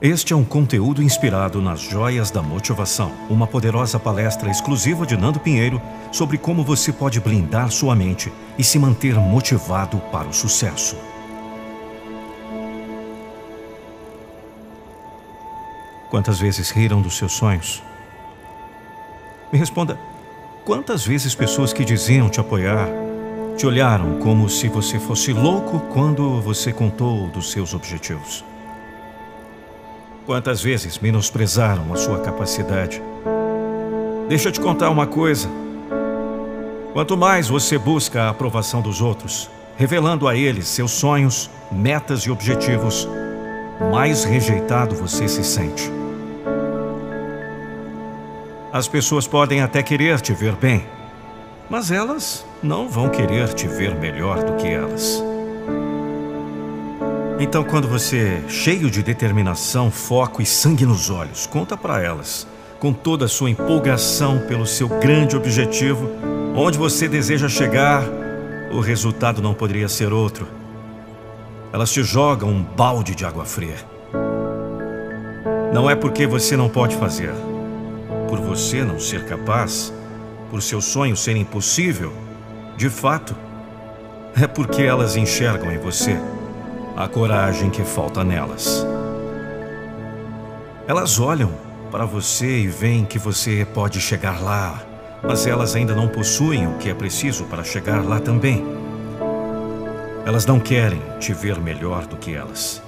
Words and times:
Este 0.00 0.34
é 0.34 0.36
um 0.36 0.44
conteúdo 0.44 1.02
inspirado 1.02 1.62
nas 1.62 1.80
Joias 1.80 2.30
da 2.30 2.42
Motivação, 2.42 3.10
uma 3.30 3.46
poderosa 3.46 3.98
palestra 3.98 4.50
exclusiva 4.50 5.06
de 5.06 5.16
Nando 5.16 5.40
Pinheiro 5.40 5.80
sobre 6.12 6.36
como 6.36 6.62
você 6.62 6.92
pode 6.92 7.18
blindar 7.18 7.70
sua 7.70 7.96
mente 7.96 8.30
e 8.58 8.62
se 8.62 8.78
manter 8.78 9.14
motivado 9.14 9.96
para 10.12 10.28
o 10.28 10.34
sucesso. 10.34 10.98
Quantas 16.10 16.38
vezes 16.38 16.68
riram 16.68 17.00
dos 17.00 17.16
seus 17.16 17.32
sonhos? 17.32 17.82
Me 19.50 19.58
responda, 19.58 19.98
quantas 20.66 21.06
vezes 21.06 21.34
pessoas 21.34 21.72
que 21.72 21.86
diziam 21.86 22.28
te 22.28 22.38
apoiar 22.38 22.86
te 23.56 23.66
olharam 23.66 24.18
como 24.18 24.46
se 24.50 24.68
você 24.68 24.98
fosse 24.98 25.32
louco 25.32 25.80
quando 25.94 26.42
você 26.42 26.70
contou 26.70 27.28
dos 27.28 27.50
seus 27.50 27.72
objetivos? 27.72 28.44
Quantas 30.26 30.60
vezes 30.60 30.98
menosprezaram 30.98 31.92
a 31.92 31.96
sua 31.96 32.18
capacidade? 32.18 33.00
Deixa 34.28 34.48
eu 34.48 34.52
te 34.52 34.60
contar 34.60 34.90
uma 34.90 35.06
coisa. 35.06 35.48
Quanto 36.92 37.16
mais 37.16 37.48
você 37.48 37.78
busca 37.78 38.24
a 38.24 38.30
aprovação 38.30 38.82
dos 38.82 39.00
outros, 39.00 39.48
revelando 39.76 40.26
a 40.26 40.34
eles 40.34 40.66
seus 40.66 40.90
sonhos, 40.90 41.48
metas 41.70 42.22
e 42.22 42.30
objetivos, 42.30 43.08
mais 43.92 44.24
rejeitado 44.24 44.96
você 44.96 45.28
se 45.28 45.44
sente. 45.44 45.92
As 48.72 48.88
pessoas 48.88 49.28
podem 49.28 49.62
até 49.62 49.80
querer 49.80 50.20
te 50.20 50.32
ver 50.32 50.56
bem, 50.56 50.84
mas 51.70 51.92
elas 51.92 52.44
não 52.60 52.88
vão 52.88 53.08
querer 53.08 53.54
te 53.54 53.68
ver 53.68 53.94
melhor 53.94 54.42
do 54.42 54.56
que 54.56 54.66
elas. 54.66 55.22
Então, 57.38 57.62
quando 57.62 57.86
você, 57.86 58.42
cheio 58.48 58.90
de 58.90 59.02
determinação, 59.02 59.90
foco 59.90 60.40
e 60.40 60.46
sangue 60.46 60.86
nos 60.86 61.10
olhos, 61.10 61.46
conta 61.46 61.76
para 61.76 62.02
elas, 62.02 62.46
com 62.78 62.94
toda 62.94 63.26
a 63.26 63.28
sua 63.28 63.50
empolgação 63.50 64.38
pelo 64.48 64.66
seu 64.66 64.88
grande 64.88 65.36
objetivo, 65.36 66.08
onde 66.56 66.78
você 66.78 67.06
deseja 67.06 67.46
chegar, 67.46 68.02
o 68.72 68.80
resultado 68.80 69.42
não 69.42 69.52
poderia 69.52 69.86
ser 69.86 70.14
outro. 70.14 70.48
Elas 71.74 71.92
te 71.92 72.02
jogam 72.02 72.48
um 72.48 72.62
balde 72.62 73.14
de 73.14 73.26
água 73.26 73.44
fria. 73.44 73.76
Não 75.74 75.90
é 75.90 75.94
porque 75.94 76.26
você 76.26 76.56
não 76.56 76.70
pode 76.70 76.96
fazer, 76.96 77.34
por 78.30 78.40
você 78.40 78.82
não 78.82 78.98
ser 78.98 79.26
capaz, 79.26 79.92
por 80.50 80.62
seu 80.62 80.80
sonho 80.80 81.14
ser 81.14 81.36
impossível, 81.36 82.14
de 82.78 82.88
fato, 82.88 83.36
é 84.40 84.46
porque 84.46 84.80
elas 84.80 85.16
enxergam 85.16 85.70
em 85.70 85.78
você 85.78 86.18
a 86.96 87.06
coragem 87.06 87.68
que 87.68 87.84
falta 87.84 88.24
nelas. 88.24 88.86
Elas 90.88 91.20
olham 91.20 91.52
para 91.90 92.06
você 92.06 92.60
e 92.60 92.68
veem 92.68 93.04
que 93.04 93.18
você 93.18 93.66
pode 93.74 94.00
chegar 94.00 94.42
lá, 94.42 94.82
mas 95.22 95.46
elas 95.46 95.76
ainda 95.76 95.94
não 95.94 96.08
possuem 96.08 96.66
o 96.66 96.78
que 96.78 96.88
é 96.88 96.94
preciso 96.94 97.44
para 97.44 97.62
chegar 97.62 98.02
lá 98.02 98.18
também. 98.18 98.64
Elas 100.24 100.46
não 100.46 100.58
querem 100.58 101.02
te 101.20 101.34
ver 101.34 101.60
melhor 101.60 102.06
do 102.06 102.16
que 102.16 102.34
elas. 102.34 102.82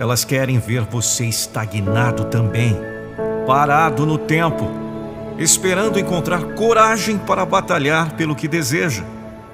Elas 0.00 0.24
querem 0.24 0.58
ver 0.58 0.80
você 0.80 1.26
estagnado 1.26 2.24
também, 2.24 2.74
parado 3.46 4.06
no 4.06 4.16
tempo, 4.16 4.70
esperando 5.38 6.00
encontrar 6.00 6.54
coragem 6.54 7.18
para 7.18 7.44
batalhar 7.44 8.16
pelo 8.16 8.34
que 8.34 8.48
deseja, 8.48 9.04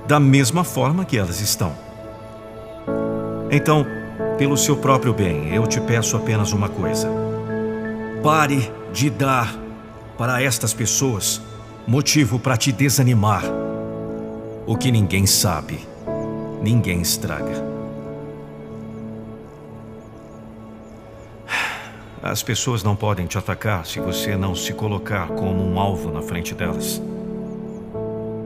da 0.07 0.21
mesma 0.21 0.63
forma 0.63 1.05
que 1.05 1.19
elas 1.19 1.41
estão. 1.41 1.90
Então, 3.53 3.85
pelo 4.39 4.57
seu 4.57 4.77
próprio 4.77 5.13
bem, 5.13 5.53
eu 5.53 5.67
te 5.67 5.81
peço 5.81 6.17
apenas 6.17 6.53
uma 6.53 6.69
coisa. 6.69 7.11
Pare 8.23 8.71
de 8.93 9.11
dar 9.11 9.59
para 10.17 10.41
estas 10.41 10.73
pessoas 10.73 11.43
motivo 11.85 12.39
para 12.39 12.57
te 12.57 12.71
desanimar. 12.71 13.43
O 14.67 14.77
que 14.77 14.93
ninguém 14.93 15.27
sabe, 15.27 15.81
ninguém 16.63 17.01
estraga. 17.01 17.69
As 22.23 22.45
pessoas 22.45 22.85
não 22.85 22.95
podem 22.95 23.27
te 23.27 23.37
atacar 23.37 23.85
se 23.85 23.99
você 23.99 24.37
não 24.37 24.55
se 24.55 24.73
colocar 24.73 25.27
como 25.27 25.67
um 25.67 25.81
alvo 25.81 26.13
na 26.13 26.23
frente 26.23 26.55
delas. 26.55 27.03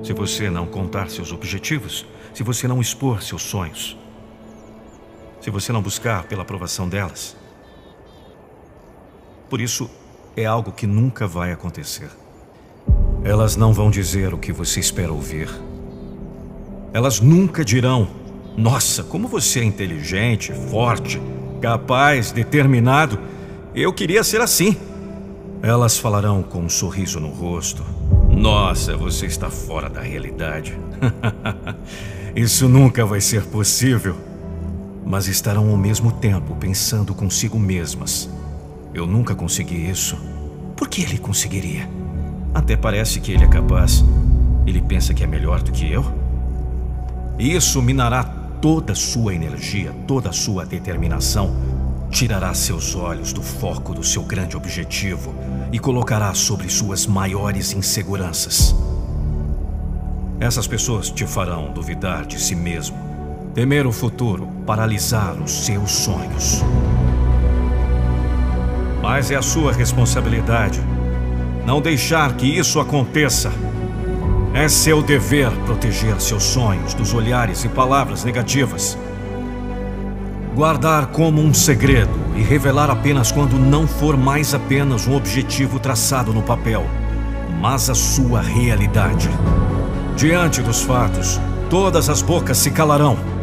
Se 0.02 0.14
você 0.14 0.48
não 0.48 0.64
contar 0.64 1.10
seus 1.10 1.30
objetivos, 1.30 2.06
se 2.32 2.42
você 2.42 2.66
não 2.66 2.80
expor 2.80 3.22
seus 3.22 3.42
sonhos 3.42 3.98
se 5.44 5.50
você 5.50 5.74
não 5.74 5.82
buscar 5.82 6.24
pela 6.24 6.40
aprovação 6.40 6.88
delas. 6.88 7.36
Por 9.50 9.60
isso, 9.60 9.90
é 10.34 10.46
algo 10.46 10.72
que 10.72 10.86
nunca 10.86 11.26
vai 11.26 11.52
acontecer. 11.52 12.08
Elas 13.22 13.54
não 13.54 13.70
vão 13.70 13.90
dizer 13.90 14.32
o 14.32 14.38
que 14.38 14.50
você 14.50 14.80
espera 14.80 15.12
ouvir. 15.12 15.50
Elas 16.94 17.20
nunca 17.20 17.62
dirão: 17.62 18.08
Nossa, 18.56 19.02
como 19.02 19.28
você 19.28 19.60
é 19.60 19.64
inteligente, 19.64 20.50
forte, 20.70 21.20
capaz, 21.60 22.32
determinado. 22.32 23.20
Eu 23.74 23.92
queria 23.92 24.24
ser 24.24 24.40
assim. 24.40 24.78
Elas 25.62 25.98
falarão 25.98 26.42
com 26.42 26.60
um 26.60 26.70
sorriso 26.70 27.20
no 27.20 27.28
rosto: 27.28 27.84
Nossa, 28.30 28.96
você 28.96 29.26
está 29.26 29.50
fora 29.50 29.90
da 29.90 30.00
realidade. 30.00 30.80
Isso 32.34 32.66
nunca 32.66 33.04
vai 33.04 33.20
ser 33.20 33.44
possível 33.44 34.16
mas 35.04 35.28
estarão 35.28 35.70
ao 35.70 35.76
mesmo 35.76 36.10
tempo 36.10 36.56
pensando 36.56 37.14
consigo 37.14 37.58
mesmas. 37.58 38.28
Eu 38.92 39.06
nunca 39.06 39.34
consegui 39.34 39.88
isso. 39.88 40.16
Por 40.76 40.88
que 40.88 41.02
ele 41.02 41.18
conseguiria? 41.18 41.88
Até 42.54 42.76
parece 42.76 43.20
que 43.20 43.32
ele 43.32 43.44
é 43.44 43.48
capaz. 43.48 44.04
Ele 44.66 44.80
pensa 44.80 45.12
que 45.12 45.22
é 45.22 45.26
melhor 45.26 45.62
do 45.62 45.72
que 45.72 45.90
eu? 45.90 46.04
Isso 47.38 47.82
minará 47.82 48.24
toda 48.24 48.92
a 48.92 48.96
sua 48.96 49.34
energia, 49.34 49.92
toda 50.06 50.30
a 50.30 50.32
sua 50.32 50.64
determinação, 50.64 51.54
tirará 52.10 52.54
seus 52.54 52.94
olhos 52.94 53.32
do 53.32 53.42
foco 53.42 53.92
do 53.92 54.02
seu 54.02 54.22
grande 54.22 54.56
objetivo 54.56 55.34
e 55.70 55.78
colocará 55.78 56.32
sobre 56.32 56.68
suas 56.70 57.06
maiores 57.06 57.74
inseguranças. 57.74 58.74
Essas 60.40 60.66
pessoas 60.66 61.10
te 61.10 61.26
farão 61.26 61.72
duvidar 61.72 62.24
de 62.24 62.40
si 62.40 62.54
mesmo 62.54 63.13
Temer 63.54 63.86
o 63.86 63.92
futuro, 63.92 64.48
paralisar 64.66 65.40
os 65.40 65.64
seus 65.64 65.92
sonhos. 65.92 66.64
Mas 69.00 69.30
é 69.30 69.36
a 69.36 69.42
sua 69.42 69.72
responsabilidade 69.72 70.82
não 71.64 71.80
deixar 71.80 72.32
que 72.34 72.46
isso 72.46 72.80
aconteça. 72.80 73.52
É 74.52 74.68
seu 74.68 75.00
dever 75.00 75.52
proteger 75.66 76.20
seus 76.20 76.42
sonhos 76.42 76.94
dos 76.94 77.14
olhares 77.14 77.64
e 77.64 77.68
palavras 77.68 78.24
negativas. 78.24 78.98
Guardar 80.56 81.06
como 81.06 81.40
um 81.40 81.54
segredo 81.54 82.18
e 82.34 82.42
revelar 82.42 82.90
apenas 82.90 83.30
quando 83.30 83.56
não 83.56 83.86
for 83.86 84.16
mais 84.16 84.52
apenas 84.52 85.06
um 85.06 85.14
objetivo 85.14 85.78
traçado 85.78 86.32
no 86.32 86.42
papel, 86.42 86.84
mas 87.60 87.88
a 87.88 87.94
sua 87.94 88.40
realidade. 88.40 89.30
Diante 90.16 90.60
dos 90.60 90.82
fatos, 90.82 91.40
todas 91.70 92.08
as 92.08 92.20
bocas 92.20 92.58
se 92.58 92.72
calarão 92.72 93.33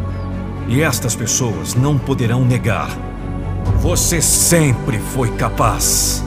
e 0.72 0.80
estas 0.80 1.14
pessoas 1.14 1.74
não 1.74 1.98
poderão 1.98 2.46
negar. 2.46 2.88
Você 3.80 4.22
sempre 4.22 4.98
foi 4.98 5.30
capaz. 5.36 6.24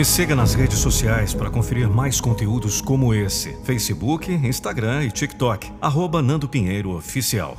Me 0.00 0.04
siga 0.06 0.34
nas 0.34 0.54
redes 0.54 0.78
sociais 0.78 1.34
para 1.34 1.50
conferir 1.50 1.86
mais 1.86 2.22
conteúdos 2.22 2.80
como 2.80 3.12
esse: 3.12 3.54
Facebook, 3.64 4.32
Instagram 4.32 5.04
e 5.04 5.10
TikTok. 5.10 5.70
Arroba 5.78 6.22
Nando 6.22 6.48
Pinheiro 6.48 6.96
Oficial. 6.96 7.58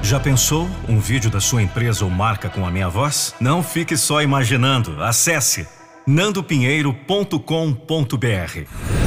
Já 0.00 0.20
pensou 0.20 0.70
um 0.88 1.00
vídeo 1.00 1.28
da 1.28 1.40
sua 1.40 1.60
empresa 1.60 2.04
ou 2.04 2.10
marca 2.12 2.48
com 2.48 2.64
a 2.64 2.70
minha 2.70 2.88
voz? 2.88 3.34
Não 3.40 3.64
fique 3.64 3.96
só 3.96 4.22
imaginando. 4.22 5.02
Acesse 5.02 5.66
nandopinheiro.com.br. 6.06 8.97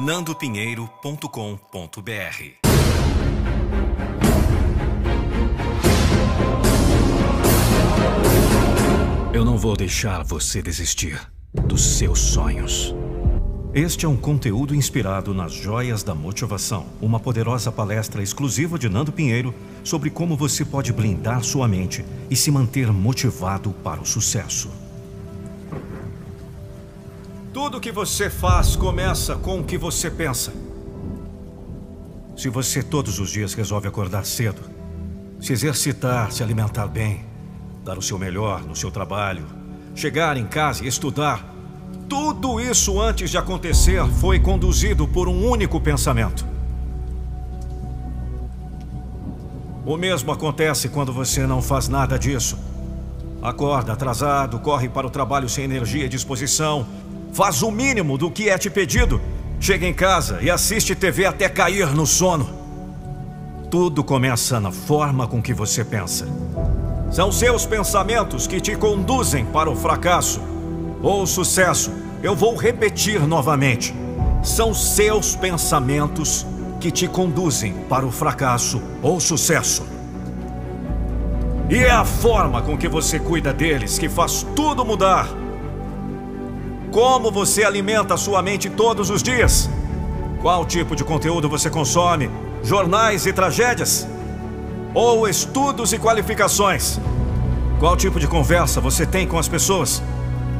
nandopinheiro.com.br. 0.00 2.54
Eu 9.34 9.44
não 9.44 9.58
vou 9.58 9.76
deixar 9.76 10.24
você 10.24 10.62
desistir 10.62 11.20
dos 11.52 11.98
seus 11.98 12.18
sonhos. 12.18 12.94
Este 13.74 14.06
é 14.06 14.08
um 14.08 14.16
conteúdo 14.16 14.74
inspirado 14.74 15.34
nas 15.34 15.52
Joias 15.52 16.02
da 16.02 16.14
Motivação, 16.14 16.86
uma 16.98 17.20
poderosa 17.20 17.70
palestra 17.70 18.22
exclusiva 18.22 18.78
de 18.78 18.88
Nando 18.88 19.12
Pinheiro 19.12 19.54
sobre 19.84 20.08
como 20.08 20.34
você 20.34 20.64
pode 20.64 20.94
blindar 20.94 21.44
sua 21.44 21.68
mente 21.68 22.02
e 22.30 22.34
se 22.34 22.50
manter 22.50 22.90
motivado 22.90 23.70
para 23.84 24.00
o 24.00 24.06
sucesso. 24.06 24.79
Tudo 27.52 27.80
que 27.80 27.90
você 27.90 28.30
faz 28.30 28.76
começa 28.76 29.34
com 29.34 29.58
o 29.58 29.64
que 29.64 29.76
você 29.76 30.08
pensa. 30.08 30.52
Se 32.36 32.48
você 32.48 32.80
todos 32.80 33.18
os 33.18 33.28
dias 33.28 33.54
resolve 33.54 33.88
acordar 33.88 34.24
cedo, 34.24 34.62
se 35.40 35.52
exercitar, 35.52 36.30
se 36.30 36.44
alimentar 36.44 36.86
bem, 36.86 37.24
dar 37.84 37.98
o 37.98 38.02
seu 38.02 38.20
melhor 38.20 38.62
no 38.62 38.76
seu 38.76 38.88
trabalho, 38.88 39.44
chegar 39.96 40.36
em 40.36 40.46
casa 40.46 40.84
e 40.84 40.86
estudar, 40.86 41.44
tudo 42.08 42.60
isso 42.60 43.00
antes 43.00 43.30
de 43.30 43.36
acontecer 43.36 44.06
foi 44.20 44.38
conduzido 44.38 45.08
por 45.08 45.28
um 45.28 45.44
único 45.44 45.80
pensamento. 45.80 46.46
O 49.84 49.96
mesmo 49.96 50.30
acontece 50.30 50.88
quando 50.88 51.12
você 51.12 51.48
não 51.48 51.60
faz 51.60 51.88
nada 51.88 52.16
disso. 52.16 52.56
Acorda 53.42 53.92
atrasado, 53.92 54.60
corre 54.60 54.88
para 54.88 55.06
o 55.06 55.10
trabalho 55.10 55.48
sem 55.48 55.64
energia 55.64 56.04
e 56.04 56.08
disposição, 56.08 56.86
Faz 57.32 57.62
o 57.62 57.70
mínimo 57.70 58.18
do 58.18 58.30
que 58.30 58.48
é 58.48 58.58
te 58.58 58.68
pedido. 58.68 59.20
Chega 59.60 59.86
em 59.86 59.94
casa 59.94 60.38
e 60.40 60.50
assiste 60.50 60.94
TV 60.94 61.26
até 61.26 61.48
cair 61.48 61.94
no 61.94 62.06
sono. 62.06 62.48
Tudo 63.70 64.02
começa 64.02 64.58
na 64.58 64.72
forma 64.72 65.28
com 65.28 65.40
que 65.40 65.54
você 65.54 65.84
pensa. 65.84 66.26
São 67.10 67.30
seus 67.30 67.66
pensamentos 67.66 68.46
que 68.46 68.60
te 68.60 68.74
conduzem 68.74 69.44
para 69.44 69.70
o 69.70 69.76
fracasso 69.76 70.40
ou 71.02 71.22
o 71.22 71.26
sucesso. 71.26 71.92
Eu 72.22 72.34
vou 72.34 72.56
repetir 72.56 73.26
novamente. 73.26 73.94
São 74.42 74.74
seus 74.74 75.36
pensamentos 75.36 76.46
que 76.80 76.90
te 76.90 77.06
conduzem 77.06 77.74
para 77.88 78.06
o 78.06 78.10
fracasso 78.10 78.82
ou 79.02 79.20
sucesso. 79.20 79.86
E 81.68 81.76
é 81.76 81.90
a 81.90 82.04
forma 82.04 82.60
com 82.62 82.76
que 82.76 82.88
você 82.88 83.20
cuida 83.20 83.52
deles 83.52 83.98
que 83.98 84.08
faz 84.08 84.44
tudo 84.56 84.84
mudar. 84.84 85.39
Como 86.90 87.30
você 87.30 87.62
alimenta 87.62 88.14
a 88.14 88.16
sua 88.16 88.42
mente 88.42 88.68
todos 88.68 89.10
os 89.10 89.22
dias? 89.22 89.70
Qual 90.42 90.64
tipo 90.66 90.96
de 90.96 91.04
conteúdo 91.04 91.48
você 91.48 91.70
consome? 91.70 92.28
Jornais 92.64 93.26
e 93.26 93.32
tragédias? 93.32 94.08
Ou 94.92 95.28
estudos 95.28 95.92
e 95.92 95.98
qualificações? 95.98 96.98
Qual 97.78 97.96
tipo 97.96 98.18
de 98.18 98.26
conversa 98.26 98.80
você 98.80 99.06
tem 99.06 99.24
com 99.24 99.38
as 99.38 99.46
pessoas? 99.46 100.02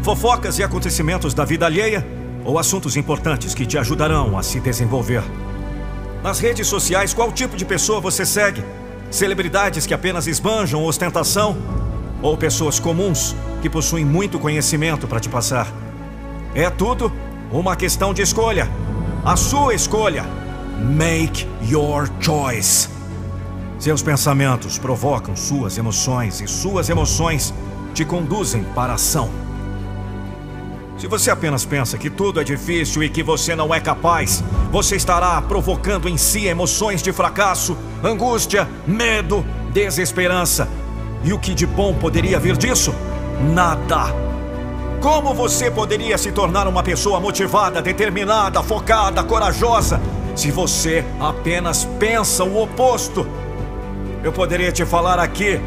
Fofocas 0.03 0.57
e 0.59 0.63
acontecimentos 0.63 1.35
da 1.35 1.45
vida 1.45 1.67
alheia? 1.67 2.07
Ou 2.45 2.61
assuntos 2.61 2.97
importantes 2.97 3.53
que 3.53 3.67
te 3.67 3.77
ajudarão 3.77 4.39
a 4.39 4.43
se 4.45 4.61
desenvolver? 4.61 5.25
Nas 6.23 6.39
redes 6.39 6.69
sociais, 6.69 7.13
qual 7.13 7.33
tipo 7.33 7.57
de 7.57 7.65
pessoa 7.65 8.01
você 8.01 8.25
segue? 8.25 8.65
Celebridades 9.11 9.85
que 9.85 9.93
apenas 9.93 10.29
esbanjam 10.29 10.85
ostentação? 10.85 11.57
Ou 12.23 12.37
pessoas 12.37 12.79
comuns 12.79 13.35
que 13.61 13.69
possuem 13.69 14.05
muito 14.05 14.39
conhecimento 14.39 15.09
para 15.09 15.19
te 15.19 15.29
passar? 15.29 15.90
É 16.55 16.69
tudo 16.69 17.13
uma 17.53 17.77
questão 17.77 18.13
de 18.13 18.23
escolha. 18.23 18.69
A 19.25 19.37
sua 19.37 19.75
escolha. 19.75 20.25
Make 20.79 21.47
your 21.69 22.09
choice. 22.21 22.89
Seus 23.79 24.03
pensamentos 24.03 24.77
provocam 24.77 25.37
suas 25.37 25.79
emoções 25.79 26.41
e 26.41 26.49
suas 26.49 26.89
emoções 26.89 27.55
te 27.95 28.05
conduzem 28.05 28.65
para 28.75 28.93
a 28.93 28.95
ação. 28.97 29.31
Se 30.99 31.07
você 31.07 31.31
apenas 31.31 31.65
pensa 31.65 31.97
que 31.97 32.11
tudo 32.11 32.41
é 32.41 32.45
difícil 32.45 33.03
e 33.03 33.09
que 33.09 33.23
você 33.23 33.55
não 33.55 33.73
é 33.73 33.81
capaz, 33.81 34.45
você 34.71 34.97
estará 34.97 35.41
provocando 35.41 36.09
em 36.09 36.19
si 36.19 36.47
emoções 36.47 37.03
de 37.03 37.13
fracasso, 37.13 37.77
angústia, 38.03 38.69
medo, 38.87 39.45
desesperança. 39.73 40.69
E 41.25 41.33
o 41.33 41.39
que 41.39 41.55
de 41.55 41.67
bom 41.67 41.95
poderia 41.95 42.39
vir 42.39 42.57
disso? 42.57 42.95
Nada. 43.55 44.31
Como 45.01 45.33
você 45.33 45.71
poderia 45.71 46.19
se 46.19 46.31
tornar 46.31 46.69
uma 46.69 46.83
pessoa 46.83 47.19
motivada, 47.19 47.81
determinada, 47.81 48.63
focada, 48.63 49.25
corajosa, 49.25 49.99
se 50.37 50.51
você 50.51 51.03
apenas 51.19 51.87
pensa 51.99 52.45
o 52.45 52.63
oposto? 52.63 53.27
Eu 54.23 54.31
poderia 54.31 54.71
te 54.71 54.85
falar 54.85 55.19
aqui. 55.19 55.59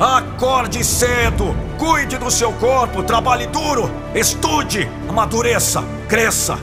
Acorde 0.00 0.82
cedo, 0.82 1.54
cuide 1.78 2.18
do 2.18 2.28
seu 2.28 2.50
corpo, 2.54 3.04
trabalhe 3.04 3.46
duro, 3.46 3.88
estude, 4.16 4.90
amadureça, 5.08 5.84
cresça. 6.08 6.58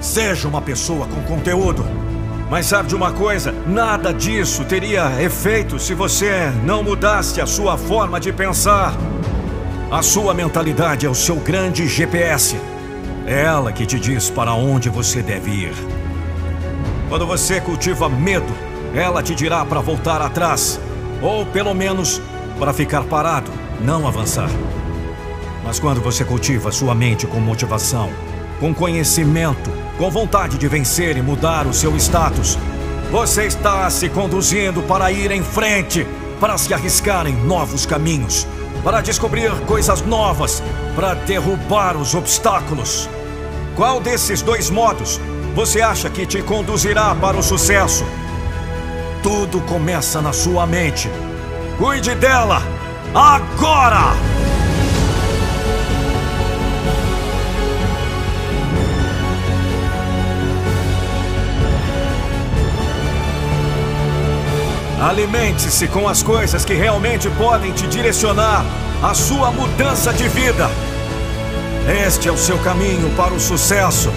Seja 0.00 0.48
uma 0.48 0.62
pessoa 0.62 1.06
com 1.06 1.22
conteúdo. 1.24 1.84
Mas 2.48 2.66
sabe 2.66 2.88
de 2.88 2.94
uma 2.94 3.12
coisa? 3.12 3.52
Nada 3.66 4.14
disso 4.14 4.64
teria 4.64 5.22
efeito 5.22 5.78
se 5.78 5.92
você 5.92 6.50
não 6.64 6.82
mudasse 6.82 7.38
a 7.38 7.46
sua 7.46 7.76
forma 7.76 8.18
de 8.18 8.32
pensar. 8.32 8.94
A 9.90 10.02
sua 10.02 10.32
mentalidade 10.32 11.04
é 11.04 11.10
o 11.10 11.14
seu 11.16 11.34
grande 11.34 11.88
GPS. 11.88 12.56
É 13.26 13.42
ela 13.42 13.72
que 13.72 13.84
te 13.84 13.98
diz 13.98 14.30
para 14.30 14.54
onde 14.54 14.88
você 14.88 15.20
deve 15.20 15.50
ir. 15.50 15.74
Quando 17.08 17.26
você 17.26 17.60
cultiva 17.60 18.08
medo, 18.08 18.54
ela 18.94 19.20
te 19.20 19.34
dirá 19.34 19.64
para 19.64 19.80
voltar 19.80 20.22
atrás, 20.22 20.78
ou 21.20 21.44
pelo 21.44 21.74
menos 21.74 22.22
para 22.56 22.72
ficar 22.72 23.02
parado, 23.02 23.50
não 23.80 24.06
avançar. 24.06 24.48
Mas 25.64 25.80
quando 25.80 26.00
você 26.00 26.24
cultiva 26.24 26.70
sua 26.70 26.94
mente 26.94 27.26
com 27.26 27.40
motivação, 27.40 28.10
com 28.60 28.72
conhecimento, 28.72 29.72
com 29.98 30.08
vontade 30.08 30.56
de 30.56 30.68
vencer 30.68 31.16
e 31.16 31.22
mudar 31.22 31.66
o 31.66 31.74
seu 31.74 31.96
status, 31.96 32.56
você 33.10 33.44
está 33.44 33.90
se 33.90 34.08
conduzindo 34.08 34.82
para 34.82 35.10
ir 35.10 35.32
em 35.32 35.42
frente, 35.42 36.06
para 36.38 36.56
se 36.56 36.72
arriscar 36.72 37.26
em 37.26 37.34
novos 37.34 37.84
caminhos 37.84 38.46
para 38.82 39.00
descobrir 39.00 39.50
coisas 39.66 40.02
novas, 40.02 40.62
para 40.96 41.14
derrubar 41.14 41.96
os 41.96 42.14
obstáculos. 42.14 43.08
Qual 43.76 44.00
desses 44.00 44.42
dois 44.42 44.70
modos 44.70 45.20
você 45.54 45.80
acha 45.80 46.08
que 46.08 46.26
te 46.26 46.42
conduzirá 46.42 47.14
para 47.14 47.36
o 47.36 47.42
sucesso? 47.42 48.04
Tudo 49.22 49.60
começa 49.62 50.22
na 50.22 50.32
sua 50.32 50.66
mente. 50.66 51.10
Cuide 51.78 52.14
dela 52.14 52.62
agora! 53.14 54.39
Alimente-se 65.00 65.88
com 65.88 66.06
as 66.06 66.22
coisas 66.22 66.62
que 66.62 66.74
realmente 66.74 67.30
podem 67.30 67.72
te 67.72 67.86
direcionar 67.86 68.62
à 69.02 69.14
sua 69.14 69.50
mudança 69.50 70.12
de 70.12 70.28
vida. 70.28 70.68
Este 72.06 72.28
é 72.28 72.32
o 72.32 72.36
seu 72.36 72.58
caminho 72.58 73.08
para 73.16 73.32
o 73.32 73.40
sucesso. 73.40 74.12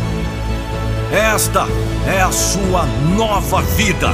Esta 1.09 1.65
é 2.05 2.21
a 2.21 2.31
sua 2.33 2.85
nova 3.15 3.61
vida. 3.61 4.09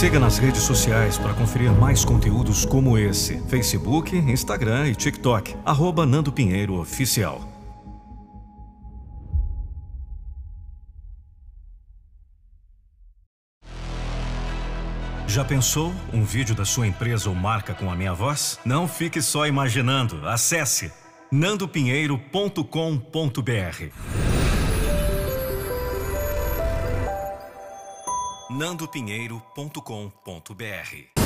Siga 0.00 0.18
nas 0.18 0.38
redes 0.38 0.62
sociais 0.62 1.18
para 1.18 1.34
conferir 1.34 1.70
mais 1.70 2.06
conteúdos 2.06 2.64
como 2.64 2.96
esse: 2.96 3.38
Facebook, 3.48 4.16
Instagram 4.16 4.88
e 4.88 4.94
TikTok. 4.94 5.54
Arroba 5.62 6.06
Nando 6.06 6.32
Pinheiro 6.32 6.80
Oficial. 6.80 7.46
Já 15.26 15.44
pensou 15.44 15.92
um 16.14 16.24
vídeo 16.24 16.54
da 16.54 16.64
sua 16.64 16.86
empresa 16.86 17.28
ou 17.28 17.34
marca 17.34 17.74
com 17.74 17.90
a 17.90 17.94
minha 17.94 18.14
voz? 18.14 18.58
Não 18.64 18.88
fique 18.88 19.20
só 19.20 19.46
imaginando. 19.46 20.26
Acesse 20.26 20.90
nandopinheiro.com.br. 21.30 24.29
nandopinheiro.com.br 28.50 31.20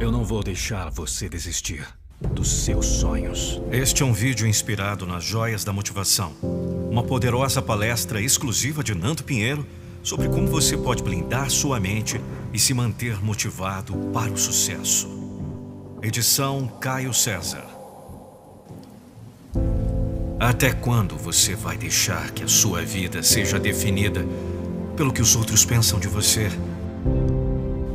Eu 0.00 0.10
não 0.10 0.24
vou 0.24 0.42
deixar 0.42 0.90
você 0.90 1.28
desistir 1.28 1.86
dos 2.18 2.64
seus 2.64 2.86
sonhos. 2.86 3.60
Este 3.70 4.02
é 4.02 4.06
um 4.06 4.14
vídeo 4.14 4.46
inspirado 4.46 5.04
nas 5.04 5.22
joias 5.22 5.64
da 5.64 5.72
motivação. 5.72 6.32
Uma 6.90 7.02
poderosa 7.02 7.60
palestra 7.60 8.22
exclusiva 8.22 8.82
de 8.82 8.94
Nando 8.94 9.22
Pinheiro 9.22 9.66
sobre 10.02 10.30
como 10.30 10.48
você 10.48 10.78
pode 10.78 11.02
blindar 11.02 11.50
sua 11.50 11.78
mente 11.78 12.18
e 12.54 12.58
se 12.58 12.72
manter 12.72 13.22
motivado 13.22 13.94
para 14.14 14.32
o 14.32 14.38
sucesso. 14.38 15.10
Edição 16.00 16.68
Caio 16.80 17.12
César. 17.12 17.73
Até 20.44 20.74
quando 20.74 21.16
você 21.16 21.54
vai 21.54 21.74
deixar 21.74 22.30
que 22.32 22.44
a 22.44 22.46
sua 22.46 22.82
vida 22.82 23.22
seja 23.22 23.58
definida 23.58 24.26
pelo 24.94 25.10
que 25.10 25.22
os 25.22 25.34
outros 25.34 25.64
pensam 25.64 25.98
de 25.98 26.06
você? 26.06 26.50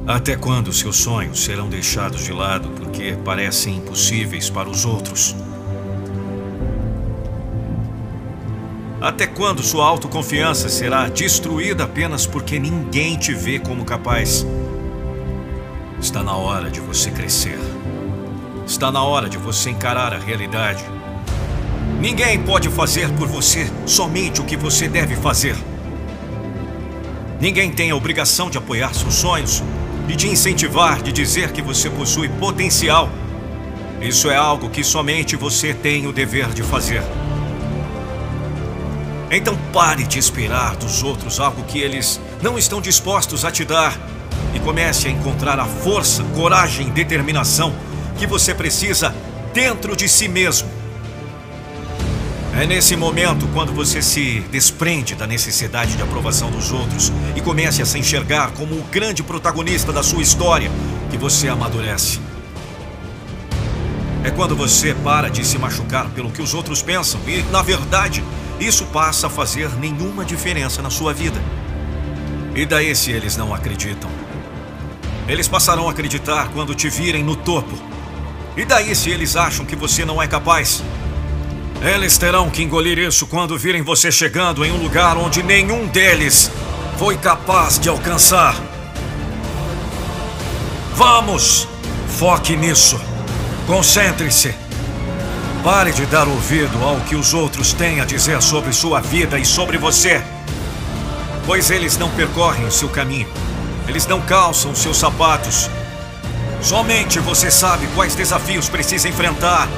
Até 0.07 0.35
quando 0.35 0.73
seus 0.73 0.97
sonhos 0.97 1.43
serão 1.43 1.69
deixados 1.69 2.23
de 2.23 2.33
lado 2.33 2.69
porque 2.69 3.15
parecem 3.23 3.77
impossíveis 3.77 4.49
para 4.49 4.67
os 4.67 4.83
outros? 4.83 5.35
Até 8.99 9.27
quando 9.27 9.61
sua 9.61 9.85
autoconfiança 9.85 10.69
será 10.69 11.07
destruída 11.07 11.83
apenas 11.83 12.25
porque 12.25 12.57
ninguém 12.57 13.15
te 13.15 13.31
vê 13.31 13.59
como 13.59 13.85
capaz? 13.85 14.43
Está 16.01 16.23
na 16.23 16.35
hora 16.35 16.71
de 16.71 16.79
você 16.79 17.11
crescer. 17.11 17.59
Está 18.65 18.91
na 18.91 19.03
hora 19.03 19.29
de 19.29 19.37
você 19.37 19.69
encarar 19.69 20.15
a 20.15 20.17
realidade. 20.17 20.98
Ninguém 21.99 22.41
pode 22.41 22.69
fazer 22.69 23.09
por 23.11 23.27
você 23.27 23.69
somente 23.85 24.39
o 24.39 24.45
que 24.45 24.55
você 24.55 24.87
deve 24.87 25.17
fazer. 25.17 25.53
Ninguém 27.41 27.69
tem 27.71 27.91
a 27.91 27.95
obrigação 27.95 28.49
de 28.49 28.57
apoiar 28.57 28.93
seus 28.93 29.15
sonhos, 29.15 29.61
de 30.07 30.15
te 30.15 30.27
incentivar, 30.27 31.01
de 31.01 31.11
dizer 31.11 31.51
que 31.51 31.61
você 31.61 31.89
possui 31.89 32.29
potencial. 32.29 33.09
Isso 34.01 34.31
é 34.31 34.37
algo 34.37 34.69
que 34.69 34.81
somente 34.81 35.35
você 35.35 35.73
tem 35.73 36.07
o 36.07 36.13
dever 36.13 36.47
de 36.53 36.63
fazer. 36.63 37.03
Então 39.29 39.57
pare 39.73 40.05
de 40.05 40.19
esperar 40.19 40.77
dos 40.77 41.03
outros 41.03 41.37
algo 41.37 41.63
que 41.63 41.79
eles 41.79 42.19
não 42.41 42.57
estão 42.57 42.79
dispostos 42.79 43.43
a 43.43 43.51
te 43.51 43.65
dar 43.65 43.99
e 44.55 44.59
comece 44.61 45.09
a 45.09 45.11
encontrar 45.11 45.59
a 45.59 45.65
força, 45.65 46.23
coragem 46.33 46.87
e 46.87 46.91
determinação 46.91 47.75
que 48.17 48.25
você 48.25 48.55
precisa 48.55 49.13
dentro 49.53 49.97
de 49.97 50.07
si 50.07 50.29
mesmo. 50.29 50.78
É 52.59 52.65
nesse 52.65 52.93
momento, 52.97 53.47
quando 53.53 53.71
você 53.71 54.01
se 54.01 54.41
desprende 54.51 55.15
da 55.15 55.25
necessidade 55.25 55.95
de 55.95 56.03
aprovação 56.03 56.51
dos 56.51 56.73
outros 56.73 57.09
e 57.33 57.39
comece 57.39 57.81
a 57.81 57.85
se 57.85 57.97
enxergar 57.97 58.51
como 58.51 58.75
o 58.75 58.83
grande 58.91 59.23
protagonista 59.23 59.93
da 59.93 60.03
sua 60.03 60.21
história, 60.21 60.69
que 61.09 61.17
você 61.17 61.47
amadurece. 61.47 62.19
É 64.25 64.29
quando 64.29 64.57
você 64.57 64.93
para 64.93 65.29
de 65.29 65.45
se 65.45 65.57
machucar 65.57 66.09
pelo 66.09 66.29
que 66.31 66.41
os 66.41 66.53
outros 66.53 66.81
pensam 66.81 67.21
e, 67.25 67.41
na 67.43 67.61
verdade, 67.61 68.21
isso 68.59 68.83
passa 68.87 69.27
a 69.27 69.29
fazer 69.29 69.69
nenhuma 69.77 70.25
diferença 70.25 70.81
na 70.81 70.89
sua 70.89 71.13
vida. 71.13 71.41
E 72.53 72.65
daí 72.65 72.93
se 72.93 73.09
eles 73.09 73.37
não 73.37 73.55
acreditam? 73.55 74.11
Eles 75.29 75.47
passarão 75.47 75.87
a 75.87 75.91
acreditar 75.91 76.49
quando 76.49 76.75
te 76.75 76.89
virem 76.89 77.23
no 77.23 77.37
topo. 77.37 77.79
E 78.57 78.65
daí 78.65 78.93
se 78.93 79.11
eles 79.11 79.37
acham 79.37 79.65
que 79.65 79.77
você 79.77 80.03
não 80.03 80.21
é 80.21 80.27
capaz? 80.27 80.83
Eles 81.81 82.17
terão 82.17 82.49
que 82.49 82.61
engolir 82.61 82.97
isso 82.97 83.25
quando 83.25 83.57
virem 83.57 83.81
você 83.81 84.11
chegando 84.11 84.65
em 84.65 84.71
um 84.71 84.83
lugar 84.83 85.15
onde 85.17 85.41
nenhum 85.41 85.87
deles 85.87 86.51
foi 86.97 87.17
capaz 87.17 87.79
de 87.79 87.87
alcançar. 87.87 88.53
Vamos! 90.93 91.67
Foque 92.17 92.57
nisso. 92.57 92.99
Concentre-se. 93.65 94.53
Pare 95.63 95.93
de 95.93 96.05
dar 96.05 96.27
ouvido 96.27 96.83
ao 96.83 96.99
que 97.01 97.15
os 97.15 97.33
outros 97.33 97.71
têm 97.71 98.01
a 98.01 98.05
dizer 98.05 98.41
sobre 98.41 98.73
sua 98.73 98.99
vida 98.99 99.39
e 99.39 99.45
sobre 99.45 99.77
você. 99.77 100.21
Pois 101.45 101.71
eles 101.71 101.97
não 101.97 102.09
percorrem 102.09 102.65
o 102.65 102.71
seu 102.71 102.89
caminho. 102.89 103.29
Eles 103.87 104.05
não 104.05 104.19
calçam 104.19 104.75
seus 104.75 104.97
sapatos. 104.97 105.69
Somente 106.61 107.19
você 107.19 107.49
sabe 107.49 107.87
quais 107.95 108.15
desafios 108.15 108.67
precisa 108.67 109.07
enfrentar 109.07 109.69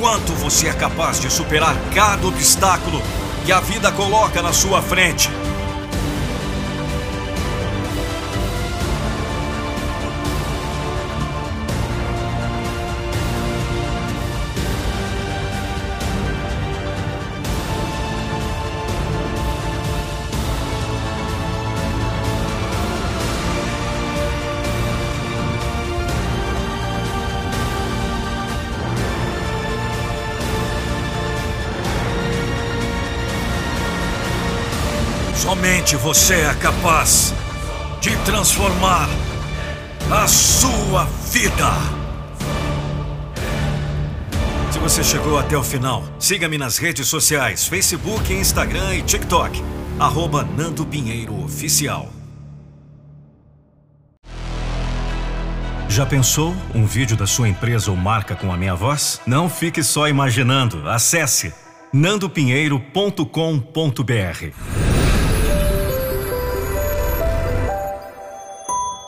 quanto 0.00 0.32
você 0.32 0.68
é 0.68 0.72
capaz 0.72 1.20
de 1.20 1.30
superar 1.30 1.76
cada 1.94 2.26
obstáculo 2.26 3.02
que 3.44 3.52
a 3.52 3.60
vida 3.60 3.92
coloca 3.92 4.40
na 4.40 4.50
sua 4.50 4.80
frente. 4.80 5.28
Somente 35.60 35.94
você 35.94 36.36
é 36.36 36.54
capaz 36.54 37.34
de 38.00 38.16
transformar 38.24 39.10
a 40.10 40.26
sua 40.26 41.04
vida. 41.30 41.70
Se 44.72 44.78
você 44.78 45.04
chegou 45.04 45.38
até 45.38 45.58
o 45.58 45.62
final, 45.62 46.02
siga-me 46.18 46.56
nas 46.56 46.78
redes 46.78 47.06
sociais: 47.08 47.68
Facebook, 47.68 48.32
Instagram 48.32 48.94
e 48.94 49.02
TikTok. 49.02 49.62
Arroba 49.98 50.44
Nando 50.44 50.86
Pinheiro 50.86 51.38
Oficial. 51.44 52.08
Já 55.90 56.06
pensou 56.06 56.56
um 56.74 56.86
vídeo 56.86 57.18
da 57.18 57.26
sua 57.26 57.50
empresa 57.50 57.90
ou 57.90 57.98
marca 57.98 58.34
com 58.34 58.50
a 58.50 58.56
minha 58.56 58.74
voz? 58.74 59.20
Não 59.26 59.50
fique 59.50 59.82
só 59.82 60.08
imaginando. 60.08 60.88
Acesse 60.88 61.52
nandopinheiro.com.br. 61.92 64.79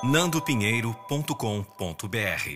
nandopinheiro.com.br. 0.02 2.50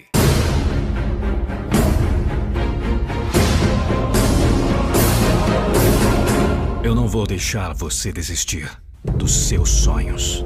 Eu 6.83 6.93
não 6.93 7.07
vou 7.07 7.25
deixar 7.25 7.73
você 7.73 8.11
desistir 8.11 8.69
dos 9.05 9.47
seus 9.47 9.71
sonhos. 9.71 10.45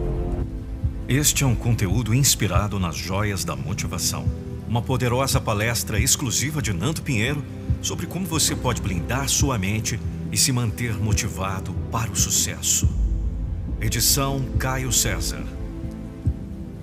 Este 1.09 1.43
é 1.43 1.47
um 1.47 1.55
conteúdo 1.55 2.15
inspirado 2.15 2.79
nas 2.79 2.97
joias 2.97 3.47
da 3.47 3.57
motivação. 3.57 4.27
Uma 4.69 4.83
poderosa 4.83 5.41
palestra 5.41 5.99
exclusiva 5.99 6.61
de 6.61 6.75
Nando 6.75 7.01
Pinheiro 7.01 7.43
sobre 7.81 8.07
como 8.07 8.27
você 8.27 8.55
pode 8.55 8.83
blindar 8.83 9.27
sua 9.27 9.57
mente 9.57 9.99
e 10.31 10.37
se 10.37 10.53
manter 10.53 10.93
motivado 10.99 11.73
para 11.91 12.11
o 12.11 12.17
sucesso. 12.17 12.87
Edição 13.81 14.45
Caio 14.59 14.93
César. 14.93 15.60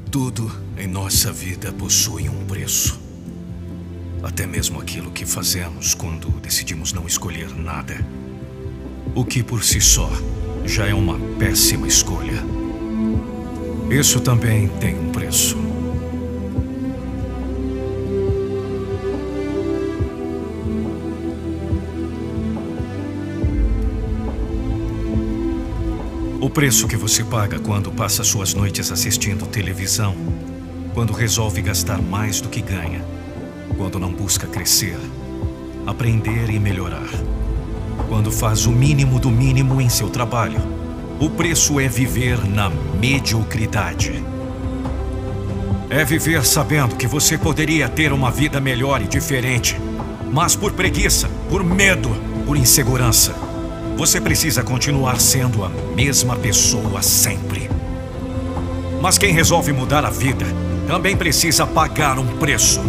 Tudo 0.10 0.50
em 0.78 0.88
nossa 0.88 1.34
vida 1.34 1.72
possui 1.74 2.30
um 2.30 2.46
preço. 2.46 2.98
Até 4.24 4.48
mesmo 4.48 4.80
aquilo 4.80 5.12
que 5.12 5.26
fazemos 5.26 5.94
quando 5.94 6.30
decidimos 6.40 6.94
não 6.94 7.06
escolher 7.06 7.54
nada. 7.54 7.96
O 9.14 9.26
que 9.26 9.44
por 9.44 9.64
si 9.64 9.82
só 9.82 10.10
já 10.66 10.88
é 10.88 10.94
uma 10.94 11.20
péssima 11.38 11.88
escolha. 11.88 12.42
Isso 13.92 14.22
também 14.22 14.70
tem 14.80 14.98
um 14.98 15.12
preço. 15.12 15.67
Preço 26.58 26.88
que 26.88 26.98
você 26.98 27.24
paga 27.24 27.60
quando 27.60 27.92
passa 27.92 28.24
suas 28.24 28.56
noites 28.56 28.92
assistindo 28.92 29.46
televisão, 29.46 30.16
quando 30.92 31.14
resolve 31.14 31.62
gastar 31.62 32.02
mais 32.02 32.42
do 32.42 32.50
que 32.50 32.62
ganha, 32.62 33.06
quando 33.78 34.00
não 34.00 34.12
busca 34.12 34.48
crescer, 34.48 34.98
aprender 35.86 36.50
e 36.50 36.60
melhorar, 36.60 37.08
quando 38.10 38.32
faz 38.32 38.66
o 38.66 38.72
mínimo 38.72 39.20
do 39.20 39.30
mínimo 39.30 39.80
em 39.80 39.88
seu 39.88 40.10
trabalho. 40.10 40.60
O 41.20 41.30
preço 41.30 41.80
é 41.80 41.88
viver 41.88 42.44
na 42.50 42.72
mediocridade. 42.72 44.26
É 45.92 46.04
viver 46.04 46.44
sabendo 46.44 46.96
que 46.96 47.06
você 47.06 47.38
poderia 47.38 47.88
ter 47.88 48.12
uma 48.12 48.32
vida 48.32 48.60
melhor 48.60 49.00
e 49.00 49.08
diferente, 49.08 49.80
mas 50.34 50.56
por 50.56 50.74
preguiça, 50.74 51.30
por 51.52 51.64
medo, 51.64 52.10
por 52.48 52.58
insegurança 52.58 53.47
você 53.98 54.22
precisa 54.22 54.62
continuar 54.62 55.20
sendo 55.20 55.66
a 55.66 55.70
mesma 55.96 56.36
pessoa 56.36 57.02
sempre. 57.02 57.68
Mas 59.02 59.18
quem 59.18 59.34
resolve 59.34 59.74
mudar 59.74 60.06
a 60.06 60.12
vida 60.12 60.46
também 60.88 61.18
precisa 61.18 61.66
pagar 61.66 62.20
um 62.20 62.38
preço. 62.38 62.80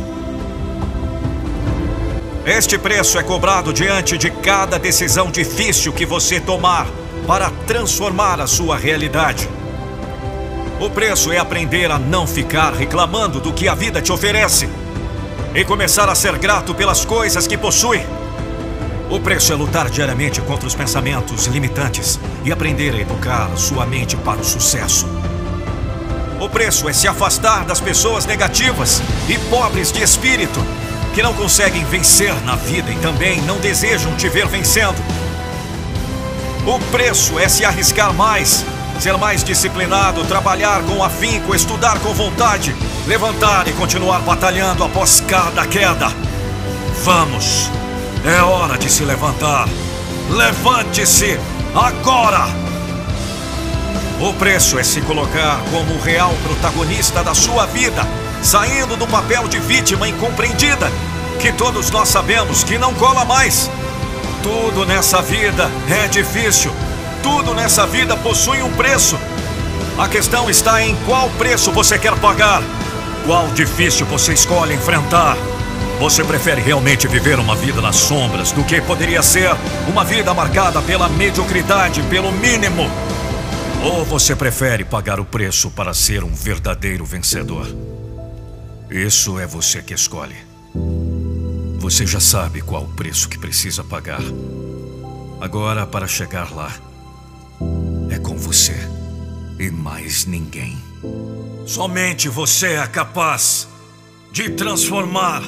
Este 2.45 2.77
preço 2.77 3.19
é 3.19 3.23
cobrado 3.23 3.73
diante 3.73 4.19
de 4.19 4.31
cada 4.31 4.79
decisão 4.79 5.31
difícil 5.31 5.95
que 5.95 6.05
você 6.05 6.41
tomar 6.41 6.87
para 7.27 7.51
transformar 7.67 8.39
a 8.39 8.47
sua 8.47 8.77
realidade. 8.77 9.49
O 10.79 10.91
preço 10.91 11.33
é 11.33 11.39
aprender 11.39 11.91
a 11.91 11.99
não 11.99 12.27
ficar 12.27 12.75
reclamando 12.75 13.41
do 13.41 13.53
que 13.55 13.67
a 13.67 13.75
vida 13.75 14.03
te 14.03 14.13
oferece 14.13 14.69
e 15.55 15.65
começar 15.65 16.09
a 16.11 16.15
ser 16.15 16.37
grato 16.37 16.75
pelas 16.75 17.03
coisas 17.07 17.47
que 17.47 17.57
possui. 17.57 18.18
O 19.11 19.19
preço 19.19 19.53
é 19.53 19.57
lutar 19.57 19.89
diariamente 19.89 20.41
contra 20.43 20.67
os 20.67 20.75
pensamentos 20.75 21.47
limitantes 21.47 22.21
e 22.45 22.53
aprender 22.53 22.95
a 22.95 23.01
educar 23.01 23.51
sua 23.57 23.87
mente 23.87 24.17
para 24.19 24.41
o 24.41 24.45
sucesso. 24.45 25.07
O 26.39 26.49
preço 26.49 26.89
é 26.89 26.93
se 26.93 27.09
afastar 27.09 27.65
das 27.65 27.81
pessoas 27.81 28.27
negativas 28.27 29.03
e 29.27 29.39
pobres 29.49 29.91
de 29.91 30.03
espírito 30.03 30.61
que 31.15 31.23
não 31.23 31.33
conseguem 31.33 31.85
vencer 31.87 32.35
na 32.45 32.55
vida 32.55 32.91
e 32.91 32.99
também 32.99 33.41
não 33.43 33.59
desejam 33.59 34.15
te 34.15 34.29
ver 34.29 34.47
vencendo. 34.47 35.03
O 36.67 36.79
preço 36.91 37.39
é 37.39 37.49
se 37.49 37.65
arriscar 37.65 38.13
mais, 38.13 38.63
ser 39.01 39.17
mais 39.17 39.43
disciplinado, 39.43 40.23
trabalhar 40.25 40.83
com 40.83 41.03
afinco, 41.03 41.55
estudar 41.55 41.99
com 42.01 42.13
vontade, 42.13 42.77
levantar 43.07 43.67
e 43.69 43.73
continuar 43.73 44.21
batalhando 44.21 44.85
após 44.85 45.21
cada 45.27 45.67
queda. 45.67 46.13
Vamos! 47.03 47.78
É 48.25 48.43
hora 48.43 48.77
de 48.77 48.91
se 48.91 49.05
levantar. 49.05 49.69
Levante-se 50.31 51.39
agora! 51.75 52.47
O 54.21 54.35
preço 54.35 54.79
é 54.79 54.83
se 54.83 55.01
colocar 55.03 55.61
como 55.71 55.95
o 55.95 56.01
real 56.01 56.35
protagonista 56.43 57.23
da 57.23 57.35
sua 57.35 57.67
vida, 57.67 58.05
saindo 58.43 58.97
do 58.97 59.07
papel 59.07 59.47
de 59.47 59.61
vítima 59.61 60.09
incompreendida, 60.09 60.91
que 61.41 61.53
todos 61.53 61.91
nós 61.91 62.09
sabemos 62.09 62.65
que 62.65 62.77
não 62.77 62.93
cola 62.95 63.25
mais. 63.25 63.71
Tudo 64.43 64.85
nessa 64.85 65.23
vida 65.23 65.71
é 65.89 66.09
difícil, 66.09 66.73
tudo 67.23 67.55
nessa 67.55 67.87
vida 67.87 68.17
possui 68.17 68.61
um 68.61 68.73
preço. 68.73 69.17
A 69.97 70.09
questão 70.09 70.51
está 70.51 70.83
em 70.83 70.97
qual 71.07 71.31
preço 71.39 71.71
você 71.71 71.97
quer 71.97 72.17
pagar, 72.19 72.63
qual 73.25 73.47
difícil 73.49 74.05
você 74.07 74.33
escolhe 74.33 74.75
enfrentar. 74.75 75.37
Você 75.99 76.23
prefere 76.23 76.61
realmente 76.61 77.09
viver 77.09 77.41
uma 77.41 77.57
vida 77.57 77.83
nas 77.83 77.97
sombras 77.97 78.53
do 78.53 78.63
que 78.63 78.81
poderia 78.81 79.21
ser 79.21 79.51
uma 79.89 80.05
vida 80.05 80.33
marcada 80.33 80.81
pela 80.81 81.09
mediocridade, 81.09 82.03
pelo 82.05 82.31
mínimo? 82.31 82.85
Ou 83.83 84.05
você 84.05 84.37
prefere 84.37 84.85
pagar 84.85 85.19
o 85.19 85.25
preço 85.25 85.71
para 85.71 85.93
ser 85.93 86.23
um 86.23 86.33
verdadeiro 86.33 87.05
vencedor? 87.05 87.67
Isso 88.89 89.41
é 89.41 89.47
você 89.47 89.83
que 89.83 89.93
escolhe. 89.93 90.37
Você 91.81 92.07
já 92.07 92.21
sabe 92.21 92.61
qual 92.61 92.85
o 92.85 92.95
preço 92.95 93.29
que 93.29 93.39
precisa 93.39 93.83
pagar. 93.83 94.23
Agora, 95.41 95.85
para 95.85 96.07
chegar 96.07 96.55
lá, 96.55 96.73
é 98.09 98.19
com 98.19 98.37
você 98.37 98.77
e 99.59 99.69
mais 99.69 100.27
ninguém. 100.27 100.79
Somente 101.67 102.29
você 102.29 102.75
é 102.75 102.87
capaz 102.87 103.67
de 104.33 104.51
transformar 104.51 105.43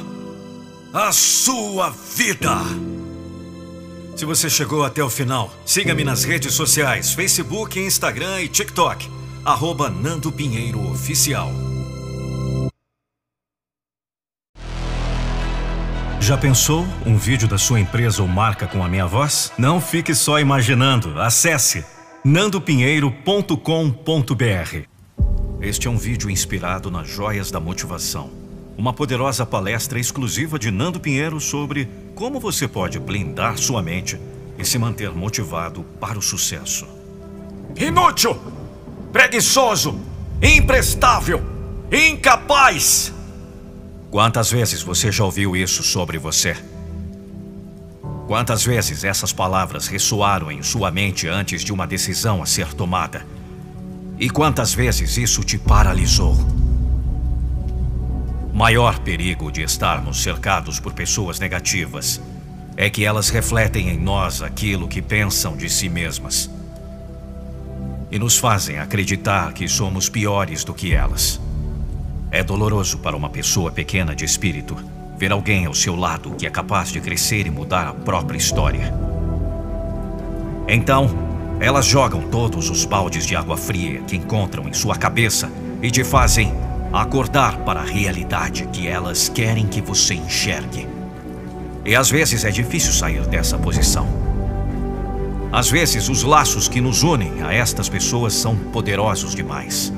a 0.93 1.13
sua 1.13 1.91
vida. 1.91 2.57
Se 4.17 4.25
você 4.25 4.51
chegou 4.51 4.85
até 4.85 5.03
o 5.03 5.09
final, 5.09 5.55
siga-me 5.65 6.03
nas 6.03 6.25
redes 6.25 6.53
sociais, 6.53 7.13
Facebook, 7.13 7.79
Instagram 7.79 8.43
e 8.43 8.49
TikTok. 8.49 9.09
Arroba 9.45 9.89
Nando 9.89 10.33
Pinheiro 10.33 10.91
Oficial. 10.91 11.51
Já 16.21 16.37
pensou 16.37 16.87
um 17.07 17.17
vídeo 17.17 17.49
da 17.49 17.57
sua 17.57 17.81
empresa 17.81 18.21
ou 18.21 18.29
marca 18.29 18.67
com 18.67 18.85
a 18.85 18.89
minha 18.89 19.07
voz? 19.07 19.53
Não 19.57 19.81
fique 19.81 20.15
só 20.15 20.39
imaginando. 20.39 21.19
Acesse 21.21 21.85
nandopinheiro.com.br. 22.25 24.85
Este 25.63 25.89
é 25.89 25.91
um 25.91 25.97
vídeo 25.97 26.29
inspirado 26.29 26.91
nas 26.91 27.09
joias 27.09 27.51
da 27.51 27.59
motivação 27.59 28.40
uma 28.81 28.95
poderosa 28.95 29.45
palestra 29.45 30.01
exclusiva 30.01 30.59
de 30.59 30.71
Nando 30.71 30.99
Pinheiro 30.99 31.39
sobre 31.39 31.87
como 32.15 32.41
você 32.41 32.67
pode 32.67 32.99
blindar 32.99 33.59
sua 33.59 33.83
mente 33.83 34.19
e 34.59 34.65
se 34.65 34.79
manter 34.79 35.11
motivado 35.11 35.83
para 36.01 36.19
o 36.19 36.23
sucesso. 36.23 36.89
Inútil! 37.77 38.41
Preguiçoso! 39.13 40.01
Imprestável! 40.43 41.43
Incapaz! 41.93 43.13
Quantas 44.11 44.51
vezes 44.51 44.83
você 44.83 45.13
já 45.13 45.25
ouviu 45.25 45.55
isso 45.55 45.83
sobre 45.83 46.17
você? 46.17 46.57
Quantas 48.27 48.65
vezes 48.65 49.05
essas 49.05 49.31
palavras 49.31 49.89
ressoaram 49.89 50.51
em 50.51 50.63
sua 50.63 50.91
mente 50.91 51.29
antes 51.29 51.63
de 51.63 51.71
uma 51.71 51.87
decisão 51.87 52.43
a 52.43 52.47
ser 52.47 52.73
tomada? 52.73 53.27
E 54.19 54.31
quantas 54.31 54.73
vezes 54.73 55.19
isso 55.19 55.45
te 55.45 55.59
paralisou? 55.59 56.35
Maior 58.61 58.99
perigo 58.99 59.51
de 59.51 59.63
estarmos 59.63 60.23
cercados 60.23 60.79
por 60.79 60.93
pessoas 60.93 61.41
negativas 61.41 62.21
é 62.77 62.91
que 62.91 63.07
elas 63.07 63.31
refletem 63.31 63.89
em 63.89 63.99
nós 63.99 64.43
aquilo 64.43 64.87
que 64.87 65.01
pensam 65.01 65.57
de 65.57 65.67
si 65.71 65.89
mesmas 65.89 66.51
e 68.11 68.19
nos 68.19 68.37
fazem 68.37 68.79
acreditar 68.79 69.55
que 69.55 69.67
somos 69.67 70.11
piores 70.11 70.63
do 70.63 70.75
que 70.75 70.93
elas. 70.93 71.41
É 72.31 72.45
doloroso 72.45 72.99
para 72.99 73.17
uma 73.17 73.31
pessoa 73.31 73.73
pequena 73.73 74.15
de 74.15 74.27
espírito 74.27 74.77
ver 75.17 75.33
alguém 75.33 75.65
ao 75.65 75.73
seu 75.73 75.97
lado 75.97 76.33
que 76.33 76.47
é 76.47 76.51
capaz 76.51 76.91
de 76.91 77.01
crescer 77.01 77.47
e 77.47 77.51
mudar 77.51 77.87
a 77.87 77.95
própria 77.95 78.37
história. 78.37 78.93
Então, 80.69 81.09
elas 81.59 81.87
jogam 81.87 82.29
todos 82.29 82.69
os 82.69 82.85
baldes 82.85 83.27
de 83.27 83.35
água 83.35 83.57
fria 83.57 84.03
que 84.03 84.17
encontram 84.17 84.69
em 84.69 84.75
sua 84.75 84.97
cabeça 84.97 85.51
e 85.81 85.91
te 85.91 86.05
fazem 86.05 86.53
acordar 86.93 87.59
para 87.59 87.81
a 87.81 87.85
realidade 87.85 88.67
que 88.73 88.89
elas 88.89 89.29
querem 89.29 89.67
que 89.67 89.81
você 89.81 90.15
enxergue. 90.15 90.89
E 91.85 91.95
às 91.95 92.11
vezes 92.11 92.45
é 92.45 92.51
difícil 92.51 92.93
sair 92.93 93.27
dessa 93.27 93.59
posição. 93.59 94.07
Às 95.53 95.71
vezes, 95.71 96.09
os 96.09 96.23
laços 96.23 96.69
que 96.69 96.81
nos 96.81 97.03
unem 97.03 97.43
a 97.43 97.53
estas 97.53 97.89
pessoas 97.89 98.35
são 98.35 98.57
poderosos 98.57 99.35
demais. 99.35 99.93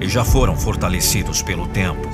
E 0.00 0.08
já 0.08 0.24
foram 0.24 0.56
fortalecidos 0.56 1.42
pelo 1.42 1.66
tempo, 1.68 2.08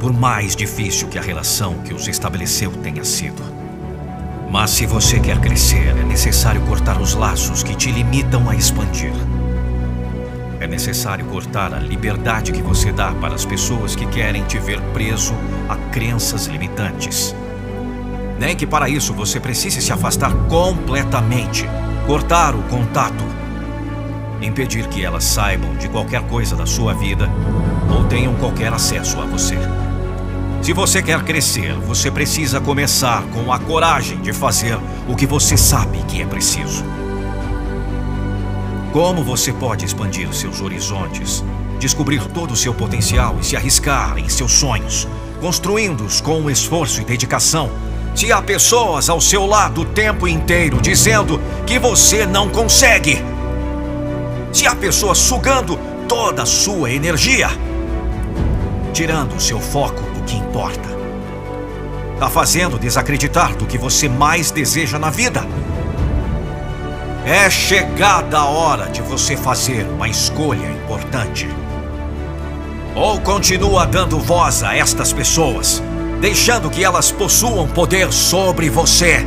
por 0.00 0.12
mais 0.12 0.56
difícil 0.56 1.06
que 1.08 1.18
a 1.18 1.22
relação 1.22 1.74
que 1.84 1.94
os 1.94 2.08
estabeleceu 2.08 2.72
tenha 2.82 3.04
sido. 3.04 3.42
Mas 4.50 4.70
se 4.70 4.86
você 4.86 5.20
quer 5.20 5.40
crescer, 5.40 5.96
é 5.96 6.04
necessário 6.04 6.60
cortar 6.62 7.00
os 7.00 7.14
laços 7.14 7.62
que 7.62 7.76
te 7.76 7.90
limitam 7.90 8.48
a 8.48 8.56
expandir. 8.56 9.12
É 10.64 10.66
necessário 10.66 11.26
cortar 11.26 11.74
a 11.74 11.78
liberdade 11.78 12.50
que 12.50 12.62
você 12.62 12.90
dá 12.90 13.12
para 13.12 13.34
as 13.34 13.44
pessoas 13.44 13.94
que 13.94 14.06
querem 14.06 14.42
te 14.44 14.58
ver 14.58 14.80
preso 14.94 15.34
a 15.68 15.76
crenças 15.92 16.46
limitantes. 16.46 17.36
Nem 18.40 18.56
que 18.56 18.66
para 18.66 18.88
isso 18.88 19.12
você 19.12 19.38
precise 19.38 19.82
se 19.82 19.92
afastar 19.92 20.32
completamente, 20.48 21.68
cortar 22.06 22.54
o 22.54 22.62
contato, 22.62 23.22
impedir 24.40 24.86
que 24.86 25.04
elas 25.04 25.24
saibam 25.24 25.76
de 25.76 25.86
qualquer 25.86 26.22
coisa 26.28 26.56
da 26.56 26.64
sua 26.64 26.94
vida 26.94 27.28
ou 27.94 28.04
tenham 28.04 28.34
qualquer 28.36 28.72
acesso 28.72 29.20
a 29.20 29.26
você. 29.26 29.58
Se 30.62 30.72
você 30.72 31.02
quer 31.02 31.22
crescer, 31.24 31.74
você 31.74 32.10
precisa 32.10 32.58
começar 32.58 33.22
com 33.34 33.52
a 33.52 33.58
coragem 33.58 34.18
de 34.22 34.32
fazer 34.32 34.78
o 35.06 35.14
que 35.14 35.26
você 35.26 35.58
sabe 35.58 35.98
que 36.08 36.22
é 36.22 36.26
preciso. 36.26 36.82
Como 38.94 39.24
você 39.24 39.52
pode 39.52 39.84
expandir 39.84 40.32
seus 40.32 40.60
horizontes, 40.60 41.42
descobrir 41.80 42.24
todo 42.28 42.52
o 42.52 42.56
seu 42.56 42.72
potencial 42.72 43.36
e 43.40 43.44
se 43.44 43.56
arriscar 43.56 44.16
em 44.18 44.28
seus 44.28 44.52
sonhos, 44.52 45.08
construindo-os 45.40 46.20
com 46.20 46.48
esforço 46.48 47.00
e 47.00 47.04
dedicação, 47.04 47.72
se 48.14 48.30
há 48.30 48.40
pessoas 48.40 49.08
ao 49.08 49.20
seu 49.20 49.46
lado 49.46 49.80
o 49.80 49.84
tempo 49.84 50.28
inteiro 50.28 50.80
dizendo 50.80 51.40
que 51.66 51.76
você 51.76 52.24
não 52.24 52.48
consegue? 52.48 53.20
Se 54.52 54.64
a 54.64 54.76
pessoa 54.76 55.12
sugando 55.12 55.76
toda 56.06 56.44
a 56.44 56.46
sua 56.46 56.92
energia, 56.92 57.48
tirando 58.92 59.34
o 59.34 59.40
seu 59.40 59.58
foco 59.58 60.02
do 60.02 60.22
que 60.22 60.36
importa, 60.36 60.88
está 62.12 62.30
fazendo 62.30 62.78
desacreditar 62.78 63.56
do 63.56 63.66
que 63.66 63.76
você 63.76 64.08
mais 64.08 64.52
deseja 64.52 65.00
na 65.00 65.10
vida. 65.10 65.44
É 67.26 67.48
chegada 67.48 68.36
a 68.36 68.44
hora 68.44 68.90
de 68.90 69.00
você 69.00 69.34
fazer 69.34 69.86
uma 69.86 70.06
escolha 70.06 70.70
importante. 70.70 71.48
Ou 72.94 73.18
continua 73.18 73.86
dando 73.86 74.18
voz 74.18 74.62
a 74.62 74.76
estas 74.76 75.10
pessoas, 75.10 75.82
deixando 76.20 76.68
que 76.68 76.84
elas 76.84 77.10
possuam 77.10 77.66
poder 77.66 78.12
sobre 78.12 78.68
você. 78.68 79.26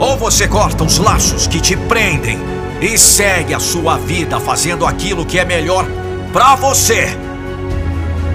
Ou 0.00 0.16
você 0.16 0.48
corta 0.48 0.82
os 0.82 0.98
laços 0.98 1.46
que 1.46 1.60
te 1.60 1.76
prendem 1.76 2.40
e 2.80 2.98
segue 2.98 3.54
a 3.54 3.60
sua 3.60 3.96
vida 3.98 4.40
fazendo 4.40 4.84
aquilo 4.84 5.24
que 5.24 5.38
é 5.38 5.44
melhor 5.44 5.86
para 6.32 6.56
você. 6.56 7.16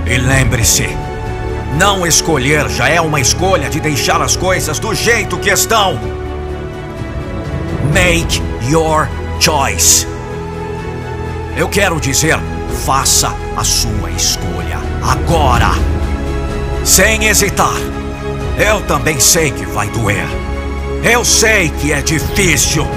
E 0.05 0.17
lembre-se, 0.17 0.87
não 1.77 2.07
escolher 2.07 2.69
já 2.69 2.87
é 2.87 3.01
uma 3.01 3.19
escolha 3.19 3.69
de 3.69 3.81
deixar 3.81 4.21
as 4.21 4.37
coisas 4.37 4.79
do 4.79 4.95
jeito 4.95 5.37
que 5.37 5.49
estão. 5.49 5.99
Make 7.93 8.50
your 8.69 9.07
choice. 9.39 10.07
Eu 11.55 11.67
quero 11.67 11.99
dizer, 11.99 12.39
faça 12.85 13.33
a 13.55 13.63
sua 13.63 14.09
escolha 14.11 14.79
agora. 15.03 15.71
Sem 16.83 17.25
hesitar. 17.25 17.75
Eu 18.57 18.81
também 18.81 19.19
sei 19.19 19.51
que 19.51 19.65
vai 19.65 19.89
doer. 19.89 20.25
Eu 21.03 21.25
sei 21.25 21.69
que 21.69 21.91
é 21.91 22.01
difícil. 22.01 22.87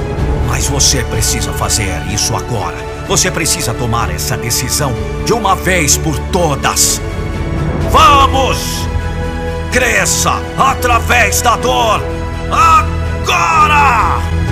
Mas 0.49 0.67
você 0.67 1.03
precisa 1.05 1.53
fazer 1.53 1.91
isso 2.13 2.35
agora. 2.37 2.77
Você 3.09 3.31
precisa 3.31 3.75
tomar 3.75 4.11
essa 4.11 4.37
decisão 4.37 4.93
de 5.25 5.33
uma 5.33 5.55
vez 5.55 5.97
por 5.97 6.19
todas. 6.31 7.01
Vamos! 7.91 8.89
Cresça 9.73 10.41
através 10.57 11.43
da 11.43 11.57
dor. 11.57 12.01
Agora! 12.51 14.44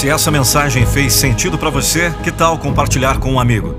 Se 0.00 0.08
essa 0.08 0.30
mensagem 0.30 0.86
fez 0.86 1.12
sentido 1.12 1.58
para 1.58 1.68
você, 1.68 2.10
que 2.24 2.32
tal 2.32 2.58
compartilhar 2.58 3.20
com 3.20 3.32
um 3.32 3.38
amigo? 3.38 3.76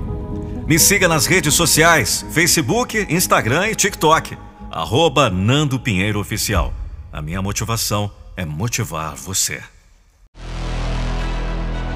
Me 0.68 0.78
siga 0.78 1.08
nas 1.08 1.26
redes 1.26 1.52
sociais, 1.52 2.24
Facebook, 2.30 3.08
Instagram 3.10 3.66
e 3.66 3.74
TikTok. 3.74 4.38
Arroba 4.70 5.28
Nando 5.28 5.80
Pinheiro 5.80 6.20
Oficial. 6.20 6.72
A 7.12 7.20
minha 7.20 7.42
motivação 7.42 8.08
é 8.36 8.44
motivar 8.44 9.16
você. 9.16 9.60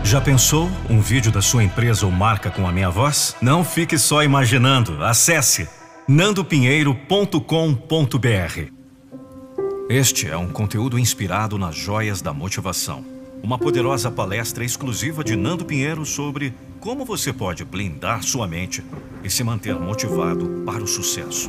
Já 0.03 0.21
pensou 0.21 0.69
um 0.91 1.01
vídeo 1.01 1.31
da 1.31 1.41
sua 1.41 1.63
empresa 1.63 2.05
ou 2.05 2.11
marca 2.11 2.51
com 2.51 2.67
a 2.67 2.73
minha 2.73 2.91
voz? 2.91 3.37
Não 3.41 3.63
fique 3.63 3.97
só 3.97 4.25
imaginando. 4.25 5.05
Acesse 5.05 5.69
nandopinheiro.com.br. 6.09 8.73
Este 9.89 10.29
é 10.29 10.37
um 10.37 10.49
conteúdo 10.49 10.99
inspirado 10.99 11.57
nas 11.57 11.77
joias 11.77 12.21
da 12.21 12.33
motivação. 12.33 13.16
Uma 13.47 13.57
poderosa 13.57 14.11
palestra 14.11 14.65
exclusiva 14.65 15.23
de 15.23 15.37
Nando 15.37 15.65
Pinheiro 15.65 16.05
sobre 16.05 16.53
como 16.81 17.05
você 17.05 17.33
pode 17.33 17.65
blindar 17.65 18.21
sua 18.25 18.45
mente 18.45 18.83
e 19.23 19.31
se 19.31 19.45
manter 19.45 19.79
motivado 19.79 20.65
para 20.67 20.83
o 20.83 20.87
sucesso. 20.89 21.49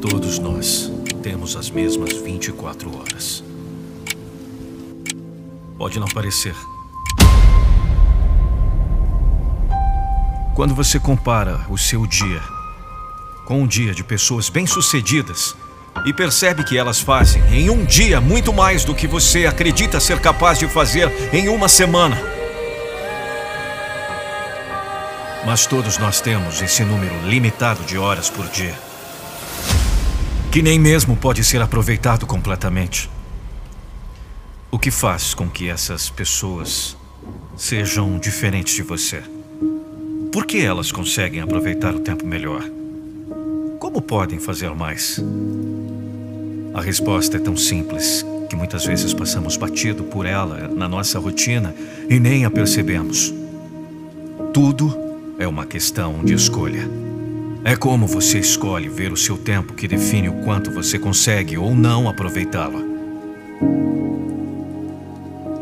Todos 0.00 0.38
nós 0.38 0.90
temos 1.22 1.56
as 1.56 1.68
mesmas 1.68 2.14
24 2.14 2.96
horas. 2.96 3.44
Pode 5.76 6.00
não 6.00 6.08
parecer. 6.08 6.56
Quando 10.56 10.74
você 10.74 10.98
compara 10.98 11.66
o 11.68 11.76
seu 11.76 12.06
dia 12.06 12.40
com 13.44 13.60
um 13.60 13.66
dia 13.66 13.92
de 13.92 14.02
pessoas 14.02 14.48
bem-sucedidas 14.48 15.54
e 16.04 16.12
percebe 16.12 16.64
que 16.64 16.76
elas 16.76 17.00
fazem 17.00 17.42
em 17.50 17.70
um 17.70 17.84
dia 17.84 18.20
muito 18.20 18.52
mais 18.52 18.84
do 18.84 18.94
que 18.94 19.06
você 19.06 19.46
acredita 19.46 20.00
ser 20.00 20.20
capaz 20.20 20.58
de 20.58 20.66
fazer 20.66 21.10
em 21.32 21.48
uma 21.48 21.68
semana. 21.68 22.16
Mas 25.46 25.66
todos 25.66 25.98
nós 25.98 26.20
temos 26.20 26.62
esse 26.62 26.84
número 26.84 27.14
limitado 27.26 27.84
de 27.84 27.98
horas 27.98 28.30
por 28.30 28.48
dia, 28.48 28.74
que 30.50 30.62
nem 30.62 30.78
mesmo 30.78 31.16
pode 31.16 31.44
ser 31.44 31.60
aproveitado 31.60 32.26
completamente. 32.26 33.10
O 34.70 34.78
que 34.78 34.90
faz 34.90 35.34
com 35.34 35.48
que 35.48 35.68
essas 35.68 36.10
pessoas 36.10 36.96
sejam 37.56 38.18
diferentes 38.18 38.74
de 38.74 38.82
você? 38.82 39.22
Por 40.32 40.46
que 40.46 40.64
elas 40.64 40.90
conseguem 40.90 41.40
aproveitar 41.40 41.94
o 41.94 42.00
tempo 42.00 42.26
melhor? 42.26 42.64
Como 43.84 44.00
podem 44.00 44.38
fazer 44.38 44.74
mais? 44.74 45.22
A 46.72 46.80
resposta 46.80 47.36
é 47.36 47.38
tão 47.38 47.54
simples 47.54 48.24
que 48.48 48.56
muitas 48.56 48.86
vezes 48.86 49.12
passamos 49.12 49.58
batido 49.58 50.04
por 50.04 50.24
ela 50.24 50.68
na 50.68 50.88
nossa 50.88 51.18
rotina 51.18 51.74
e 52.08 52.18
nem 52.18 52.46
a 52.46 52.50
percebemos. 52.50 53.34
Tudo 54.54 54.96
é 55.38 55.46
uma 55.46 55.66
questão 55.66 56.24
de 56.24 56.32
escolha. 56.32 56.88
É 57.62 57.76
como 57.76 58.06
você 58.06 58.38
escolhe 58.38 58.88
ver 58.88 59.12
o 59.12 59.18
seu 59.18 59.36
tempo 59.36 59.74
que 59.74 59.86
define 59.86 60.30
o 60.30 60.42
quanto 60.44 60.70
você 60.70 60.98
consegue 60.98 61.58
ou 61.58 61.74
não 61.74 62.08
aproveitá-lo. 62.08 62.82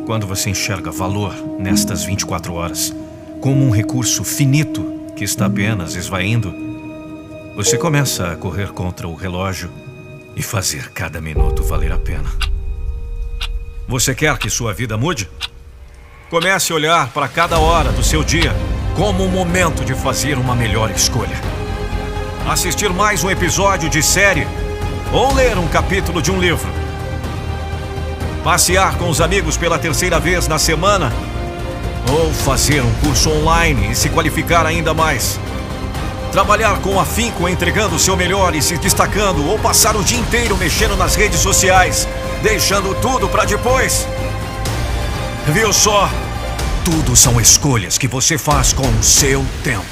Quando 0.07 0.29
você 0.29 0.49
enxerga 0.49 0.93
valor 0.93 1.35
nestas 1.59 2.05
24 2.05 2.55
horas 2.55 2.95
como 3.41 3.67
um 3.67 3.71
recurso 3.71 4.23
finito 4.23 5.11
que 5.17 5.25
está 5.25 5.47
apenas 5.47 5.97
esvaindo, 5.97 6.72
você 7.55 7.77
começa 7.77 8.33
a 8.33 8.37
correr 8.37 8.73
contra 8.73 9.07
o 9.07 9.15
relógio 9.15 9.71
e 10.35 10.43
fazer 10.43 10.91
cada 10.91 11.21
minuto 11.21 11.63
valer 11.63 11.93
a 11.93 11.99
pena. 11.99 12.31
Você 13.87 14.15
quer 14.15 14.39
que 14.39 14.49
sua 14.49 14.73
vida 14.73 14.97
mude? 14.97 15.29
Comece 16.31 16.73
a 16.73 16.77
olhar 16.77 17.09
para 17.13 17.29
cada 17.29 17.59
hora 17.59 17.93
do 17.93 18.03
seu 18.03 18.25
dia 18.25 18.53
como 18.97 19.23
um 19.23 19.29
momento 19.29 19.85
de 19.85 19.95
fazer 19.95 20.39
uma 20.39 20.57
melhor 20.57 20.91
escolha. 20.91 21.39
Assistir 22.49 22.91
mais 22.91 23.23
um 23.23 23.31
episódio 23.31 23.91
de 23.91 24.03
série 24.03 24.47
ou 25.13 25.35
ler 25.35 25.59
um 25.59 25.69
capítulo 25.69 26.23
de 26.23 26.31
um 26.31 26.41
livro. 26.41 26.71
Passear 28.43 28.97
com 28.97 29.11
os 29.11 29.21
amigos 29.21 29.59
pela 29.59 29.79
terceira 29.79 30.19
vez 30.19 30.49
na 30.49 30.59
semana 30.59 31.13
ou 32.11 32.33
fazer 32.33 32.81
um 32.81 32.93
curso 32.95 33.31
online 33.31 33.93
e 33.93 33.95
se 33.95 34.09
qualificar 34.09 34.65
ainda 34.65 34.95
mais. 34.95 35.39
Trabalhar 36.33 36.81
com 36.81 36.99
afinco, 36.99 37.47
entregando 37.47 37.97
o 37.97 37.99
seu 37.99 38.17
melhor 38.17 38.55
e 38.55 38.63
se 38.63 38.79
destacando, 38.79 39.47
ou 39.47 39.59
passar 39.59 39.95
o 39.97 40.03
dia 40.03 40.19
inteiro 40.19 40.57
mexendo 40.57 40.97
nas 40.97 41.15
redes 41.15 41.41
sociais, 41.41 42.09
deixando 42.43 42.95
tudo 43.03 43.29
para 43.29 43.45
depois. 43.45 44.09
Viu 45.49 45.71
só? 45.75 46.09
Tudo 46.87 47.15
são 47.15 47.39
escolhas 47.39 47.99
que 47.99 48.09
você 48.09 48.39
faz 48.39 48.73
com 48.73 48.89
o 48.89 49.03
seu 49.03 49.45
tempo. 49.63 49.85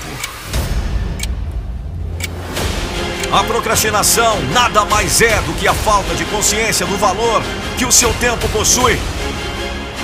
A 3.30 3.44
procrastinação 3.44 4.40
nada 4.50 4.86
mais 4.86 5.20
é 5.20 5.42
do 5.42 5.52
que 5.52 5.68
a 5.68 5.74
falta 5.74 6.14
de 6.14 6.24
consciência 6.24 6.86
do 6.86 6.96
valor 6.96 7.42
que 7.76 7.84
o 7.84 7.92
seu 7.92 8.14
tempo 8.14 8.48
possui. 8.48 8.98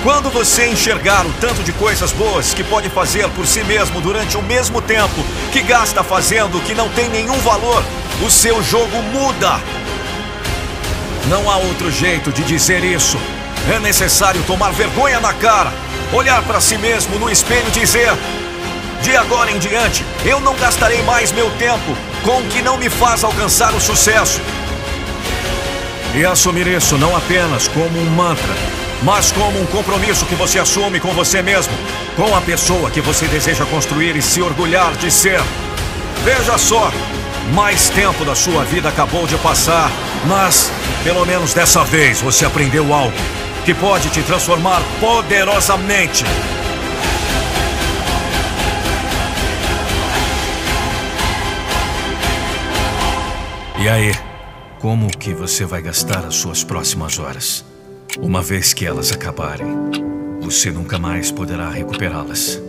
Quando 0.03 0.31
você 0.31 0.67
enxergar 0.67 1.27
o 1.27 1.33
tanto 1.41 1.63
de 1.63 1.73
coisas 1.73 2.13
boas 2.13 2.55
que 2.55 2.63
pode 2.63 2.89
fazer 2.89 3.29
por 3.31 3.47
si 3.47 3.65
mesmo 3.65 4.01
durante 4.01 4.37
o 4.37 4.43
mesmo 4.43 4.81
tempo 4.81 5.25
que 5.53 5.63
gasta 5.63 6.03
fazendo 6.05 6.61
que 6.61 6.75
não 6.75 6.89
tem 6.91 7.09
nenhum 7.09 7.39
valor, 7.39 7.83
o 8.25 8.31
seu 8.31 8.63
jogo 8.63 9.03
muda. 9.13 9.61
Não 11.29 11.51
há 11.51 11.57
outro 11.57 11.91
jeito 11.91 12.31
de 12.31 12.45
dizer 12.45 12.85
isso. 12.85 13.19
É 13.69 13.81
necessário 13.81 14.41
tomar 14.45 14.71
vergonha 14.71 15.19
na 15.19 15.33
cara, 15.33 15.73
olhar 16.13 16.41
para 16.43 16.61
si 16.61 16.79
mesmo 16.79 17.19
no 17.19 17.29
espelho 17.29 17.67
e 17.67 17.81
dizer: 17.81 18.13
De 19.03 19.17
agora 19.17 19.51
em 19.51 19.59
diante, 19.59 20.05
eu 20.25 20.39
não 20.41 20.55
gastarei 20.55 21.03
mais 21.03 21.33
meu 21.33 21.51
tempo 21.53 21.97
com 22.23 22.39
o 22.39 22.47
que 22.47 22.63
não 22.63 22.79
me 22.79 22.89
faz 22.89 23.25
alcançar 23.25 23.75
o 23.75 23.81
sucesso. 23.81 24.41
E 26.15 26.25
assumir 26.25 26.69
isso 26.69 26.97
não 26.97 27.17
apenas 27.17 27.67
como 27.69 27.99
um 27.99 28.11
mantra, 28.11 28.55
mas 29.03 29.33
como 29.33 29.61
um 29.61 29.67
compromisso 29.67 30.27
que 30.27 30.35
você 30.35 30.59
assume 30.59 31.01
com 31.01 31.13
você 31.13 31.43
mesmo, 31.43 31.73
com 32.17 32.35
a 32.35 32.41
pessoa 32.41 32.91
que 32.91 33.01
você 33.01 33.27
deseja 33.27 33.65
construir 33.67 34.17
e 34.17 34.23
se 34.23 34.41
orgulhar 34.41 34.95
de 34.97 35.11
ser. 35.11 35.41
Veja 36.25 36.59
só, 36.59 36.91
mais 37.55 37.89
tempo 37.91 38.25
da 38.25 38.35
sua 38.35 38.65
vida 38.65 38.89
acabou 38.89 39.27
de 39.27 39.37
passar, 39.37 39.91
mas 40.27 40.71
pelo 41.05 41.25
menos 41.25 41.55
dessa 41.55 41.85
vez 41.85 42.21
você 42.21 42.45
aprendeu 42.45 42.93
algo 42.93 43.17
que 43.65 43.75
pode 43.75 44.09
te 44.11 44.23
transformar 44.23 44.81
poderosamente. 45.01 46.25
E 53.79 53.89
aí, 53.89 54.15
como 54.81 55.09
que 55.09 55.35
você 55.35 55.65
vai 55.65 55.83
gastar 55.83 56.25
as 56.25 56.37
suas 56.37 56.65
próximas 56.65 57.19
horas? 57.19 57.66
Uma 58.21 58.41
vez 58.43 58.73
que 58.73 58.87
elas 58.87 59.13
acabarem, 59.13 59.67
você 60.41 60.71
nunca 60.71 60.99
mais 60.99 61.31
poderá 61.31 61.69
recuperá-las. 61.69 62.61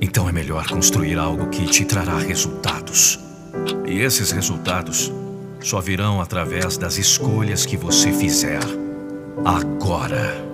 Então 0.00 0.28
é 0.28 0.32
melhor 0.32 0.66
construir 0.66 1.16
algo 1.16 1.48
que 1.48 1.64
te 1.66 1.84
trará 1.84 2.18
resultados. 2.18 3.18
E 3.86 4.00
esses 4.00 4.32
resultados 4.32 5.12
só 5.60 5.80
virão 5.80 6.20
através 6.20 6.76
das 6.76 6.98
escolhas 6.98 7.64
que 7.64 7.76
você 7.76 8.12
fizer 8.12 8.60
agora. 9.44 10.50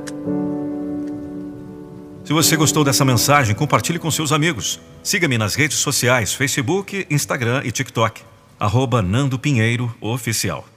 Se 2.25 2.33
você 2.33 2.57
gostou 2.57 2.85
dessa 2.85 3.05
mensagem, 3.05 3.55
compartilhe 3.55 3.99
com 3.99 4.11
seus 4.11 4.33
amigos. 4.33 4.81
Siga-me 5.03 5.39
nas 5.39 5.55
redes 5.55 5.79
sociais, 5.79 6.35
Facebook, 6.35 7.07
Instagram 7.09 7.63
e 7.65 7.71
TikTok. 7.71 8.21
Arroba 8.59 9.01
Nando 9.01 9.39
Pinheiro 9.39 9.95
Oficial. 10.01 10.76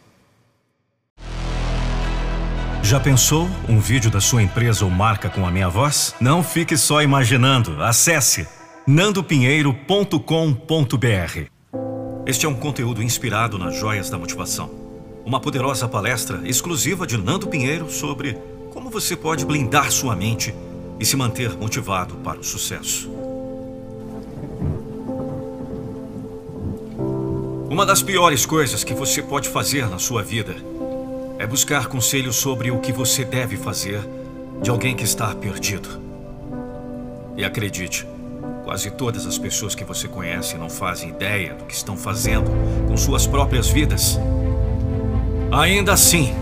Já 2.83 2.99
pensou 2.99 3.47
um 3.67 3.79
vídeo 3.79 4.09
da 4.09 4.19
sua 4.19 4.41
empresa 4.41 4.83
ou 4.83 4.89
marca 4.89 5.29
com 5.29 5.45
a 5.45 5.51
minha 5.51 5.69
voz? 5.69 6.15
Não 6.19 6.41
fique 6.41 6.75
só 6.75 7.03
imaginando. 7.03 7.83
Acesse 7.83 8.47
nandopinheiro.com.br. 8.87 11.49
Este 12.25 12.45
é 12.45 12.49
um 12.49 12.55
conteúdo 12.55 13.03
inspirado 13.03 13.59
nas 13.59 13.75
joias 13.75 14.09
da 14.09 14.17
motivação. 14.17 14.71
Uma 15.25 15.39
poderosa 15.39 15.87
palestra 15.87 16.41
exclusiva 16.45 17.05
de 17.05 17.17
Nando 17.17 17.47
Pinheiro 17.47 17.91
sobre 17.91 18.37
como 18.71 18.89
você 18.89 19.15
pode 19.15 19.45
blindar 19.45 19.91
sua 19.91 20.15
mente 20.15 20.53
e 20.99 21.05
se 21.05 21.15
manter 21.15 21.55
motivado 21.57 22.15
para 22.15 22.39
o 22.39 22.43
sucesso. 22.43 23.09
Uma 27.69 27.85
das 27.85 28.01
piores 28.01 28.45
coisas 28.45 28.83
que 28.83 28.93
você 28.93 29.21
pode 29.21 29.47
fazer 29.47 29.87
na 29.87 29.99
sua 29.99 30.23
vida 30.23 30.55
é 31.39 31.47
buscar 31.47 31.87
conselhos 31.87 32.35
sobre 32.35 32.69
o 32.69 32.79
que 32.79 32.91
você 32.91 33.23
deve 33.23 33.55
fazer 33.55 34.01
de 34.61 34.69
alguém 34.69 34.93
que 34.93 35.05
está 35.05 35.33
perdido. 35.33 35.87
E 37.37 37.45
acredite, 37.45 38.05
quase 38.65 38.91
todas 38.91 39.25
as 39.25 39.37
pessoas 39.37 39.73
que 39.73 39.85
você 39.85 40.05
conhece 40.05 40.57
não 40.57 40.69
fazem 40.69 41.09
ideia 41.09 41.53
do 41.53 41.63
que 41.63 41.73
estão 41.73 41.95
fazendo 41.95 42.51
com 42.85 42.97
suas 42.97 43.25
próprias 43.25 43.69
vidas. 43.69 44.19
Ainda 45.49 45.93
assim, 45.93 46.35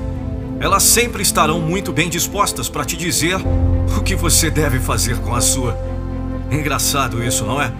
elas 0.59 0.81
sempre 0.81 1.21
estarão 1.21 1.61
muito 1.61 1.93
bem 1.93 2.09
dispostas 2.09 2.67
para 2.67 2.83
te 2.83 2.97
dizer 2.97 3.37
o 3.95 4.01
que 4.01 4.15
você 4.15 4.49
deve 4.49 4.79
fazer 4.79 5.19
com 5.19 5.35
a 5.35 5.41
sua. 5.41 5.77
Engraçado 6.49 7.23
isso, 7.23 7.45
não 7.45 7.61
é? 7.61 7.71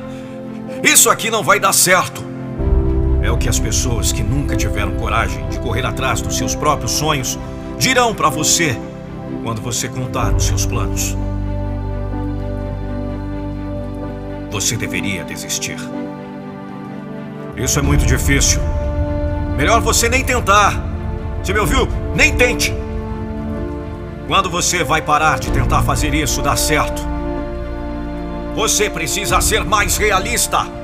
isso 0.82 1.10
aqui 1.10 1.30
não 1.30 1.42
vai 1.42 1.60
dar 1.60 1.74
certo. 1.74 2.27
É 3.22 3.30
o 3.30 3.36
que 3.36 3.48
as 3.48 3.58
pessoas 3.58 4.12
que 4.12 4.22
nunca 4.22 4.56
tiveram 4.56 4.92
coragem 4.92 5.46
de 5.48 5.58
correr 5.58 5.84
atrás 5.84 6.20
dos 6.20 6.36
seus 6.36 6.54
próprios 6.54 6.92
sonhos 6.92 7.38
dirão 7.78 8.14
para 8.14 8.28
você 8.28 8.78
quando 9.42 9.60
você 9.60 9.88
contar 9.88 10.34
os 10.34 10.44
seus 10.44 10.64
planos. 10.64 11.16
Você 14.50 14.76
deveria 14.76 15.24
desistir. 15.24 15.76
Isso 17.56 17.78
é 17.78 17.82
muito 17.82 18.06
difícil. 18.06 18.60
Melhor 19.56 19.80
você 19.80 20.08
nem 20.08 20.24
tentar. 20.24 20.72
Você 21.42 21.52
me 21.52 21.58
ouviu? 21.58 21.88
Nem 22.14 22.36
tente. 22.36 22.72
Quando 24.28 24.48
você 24.48 24.84
vai 24.84 25.02
parar 25.02 25.38
de 25.38 25.50
tentar 25.50 25.82
fazer 25.82 26.14
isso 26.14 26.40
dar 26.40 26.56
certo? 26.56 27.02
Você 28.54 28.88
precisa 28.88 29.40
ser 29.40 29.64
mais 29.64 29.96
realista. 29.96 30.77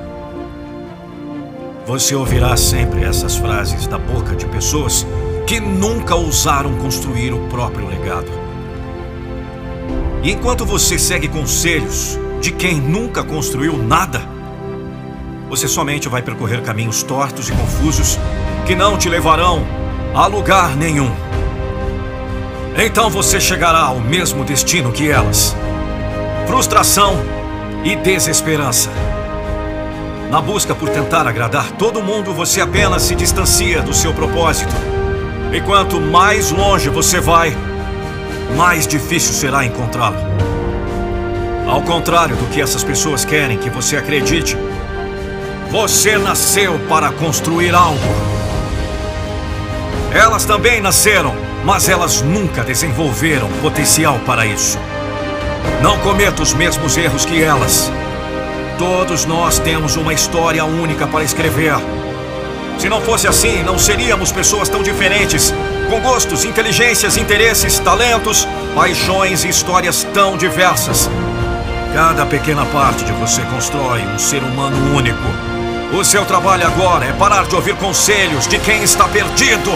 Você 1.85 2.15
ouvirá 2.15 2.57
sempre 2.57 3.03
essas 3.03 3.35
frases 3.35 3.85
da 3.85 3.99
boca 3.99 4.35
de 4.35 4.47
pessoas 4.47 5.05
que 5.45 5.59
nunca 5.59 6.15
ousaram 6.15 6.75
construir 6.77 7.31
o 7.31 7.47
próprio 7.47 7.87
legado. 7.87 8.31
E 10.23 10.31
enquanto 10.31 10.65
você 10.65 10.97
segue 10.97 11.27
conselhos 11.27 12.17
de 12.41 12.51
quem 12.51 12.81
nunca 12.81 13.23
construiu 13.23 13.77
nada, 13.77 14.19
você 15.47 15.67
somente 15.67 16.09
vai 16.09 16.23
percorrer 16.23 16.63
caminhos 16.63 17.03
tortos 17.03 17.49
e 17.49 17.51
confusos 17.51 18.17
que 18.65 18.73
não 18.73 18.97
te 18.97 19.07
levarão 19.07 19.63
a 20.15 20.25
lugar 20.25 20.75
nenhum. 20.75 21.11
Então 22.75 23.11
você 23.11 23.39
chegará 23.39 23.81
ao 23.81 23.99
mesmo 23.99 24.43
destino 24.43 24.91
que 24.91 25.07
elas: 25.07 25.55
frustração 26.47 27.15
e 27.83 27.95
desesperança. 27.95 29.04
Na 30.35 30.41
busca 30.41 30.75
por 30.75 30.89
tentar 30.89 31.25
agradar 31.25 31.71
todo 31.79 32.03
mundo, 32.03 32.33
você 32.33 32.59
apenas 32.59 33.03
se 33.03 33.15
distancia 33.15 33.81
do 33.81 33.93
seu 33.93 34.13
propósito. 34.13 34.75
E 35.53 35.61
quanto 35.61 36.01
mais 36.01 36.51
longe 36.51 36.89
você 36.89 37.21
vai, 37.21 37.55
mais 38.57 38.85
difícil 38.85 39.31
será 39.33 39.63
encontrá-lo. 39.63 40.17
Ao 41.65 41.81
contrário 41.81 42.35
do 42.35 42.47
que 42.47 42.59
essas 42.59 42.83
pessoas 42.83 43.23
querem 43.23 43.57
que 43.57 43.69
você 43.69 43.95
acredite, 43.95 44.57
você 45.71 46.17
nasceu 46.17 46.77
para 46.89 47.13
construir 47.13 47.73
algo. 47.73 47.97
Elas 50.13 50.43
também 50.43 50.81
nasceram, 50.81 51.33
mas 51.63 51.87
elas 51.87 52.21
nunca 52.21 52.61
desenvolveram 52.61 53.47
potencial 53.61 54.19
para 54.25 54.45
isso. 54.45 54.77
Não 55.81 55.97
cometa 55.99 56.43
os 56.43 56.53
mesmos 56.53 56.97
erros 56.97 57.23
que 57.23 57.41
elas. 57.41 57.89
Todos 58.77 59.23
nós 59.23 59.57
temos 59.57 59.95
uma 59.95 60.13
história 60.13 60.65
única 60.65 61.07
para 61.07 61.23
escrever. 61.23 61.75
Se 62.77 62.89
não 62.89 62.99
fosse 62.99 63.25
assim, 63.25 63.63
não 63.63 63.79
seríamos 63.79 64.33
pessoas 64.33 64.67
tão 64.67 64.83
diferentes, 64.83 65.53
com 65.89 66.01
gostos, 66.01 66.43
inteligências, 66.43 67.15
interesses, 67.15 67.79
talentos, 67.79 68.45
paixões 68.75 69.45
e 69.45 69.49
histórias 69.49 70.05
tão 70.13 70.35
diversas. 70.35 71.09
Cada 71.93 72.25
pequena 72.25 72.65
parte 72.65 73.05
de 73.05 73.13
você 73.13 73.41
constrói 73.43 74.01
um 74.01 74.19
ser 74.19 74.43
humano 74.43 74.93
único. 74.93 75.23
O 75.97 76.03
seu 76.03 76.25
trabalho 76.25 76.67
agora 76.67 77.05
é 77.05 77.13
parar 77.13 77.45
de 77.45 77.55
ouvir 77.55 77.75
conselhos 77.77 78.45
de 78.45 78.59
quem 78.59 78.83
está 78.83 79.07
perdido 79.07 79.71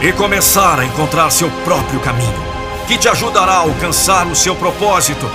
e 0.00 0.10
começar 0.12 0.80
a 0.80 0.86
encontrar 0.86 1.30
seu 1.30 1.50
próprio 1.66 2.00
caminho, 2.00 2.42
que 2.88 2.96
te 2.96 3.10
ajudará 3.10 3.52
a 3.52 3.58
alcançar 3.58 4.26
o 4.26 4.34
seu 4.34 4.56
propósito 4.56 5.30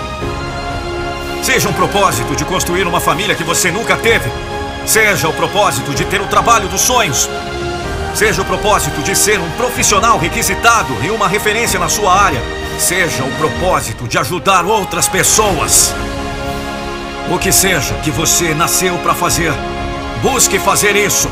Seja 1.41 1.67
um 1.67 1.73
propósito 1.73 2.35
de 2.35 2.45
construir 2.45 2.85
uma 2.85 2.99
família 2.99 3.33
que 3.33 3.43
você 3.43 3.71
nunca 3.71 3.97
teve. 3.97 4.31
Seja 4.85 5.27
o 5.27 5.33
propósito 5.33 5.91
de 5.91 6.05
ter 6.05 6.21
o 6.21 6.27
trabalho 6.27 6.67
dos 6.67 6.81
sonhos. 6.81 7.27
Seja 8.13 8.43
o 8.43 8.45
propósito 8.45 9.01
de 9.01 9.15
ser 9.15 9.39
um 9.39 9.49
profissional 9.51 10.19
requisitado 10.19 10.95
e 11.03 11.09
uma 11.09 11.27
referência 11.27 11.79
na 11.79 11.89
sua 11.89 12.13
área. 12.13 12.39
Seja 12.77 13.23
o 13.23 13.31
propósito 13.37 14.07
de 14.07 14.19
ajudar 14.19 14.65
outras 14.65 15.07
pessoas. 15.07 15.95
O 17.33 17.39
que 17.39 17.51
seja 17.51 17.95
que 18.03 18.11
você 18.11 18.53
nasceu 18.53 18.95
para 18.99 19.15
fazer, 19.15 19.51
busque 20.21 20.59
fazer 20.59 20.95
isso. 20.95 21.29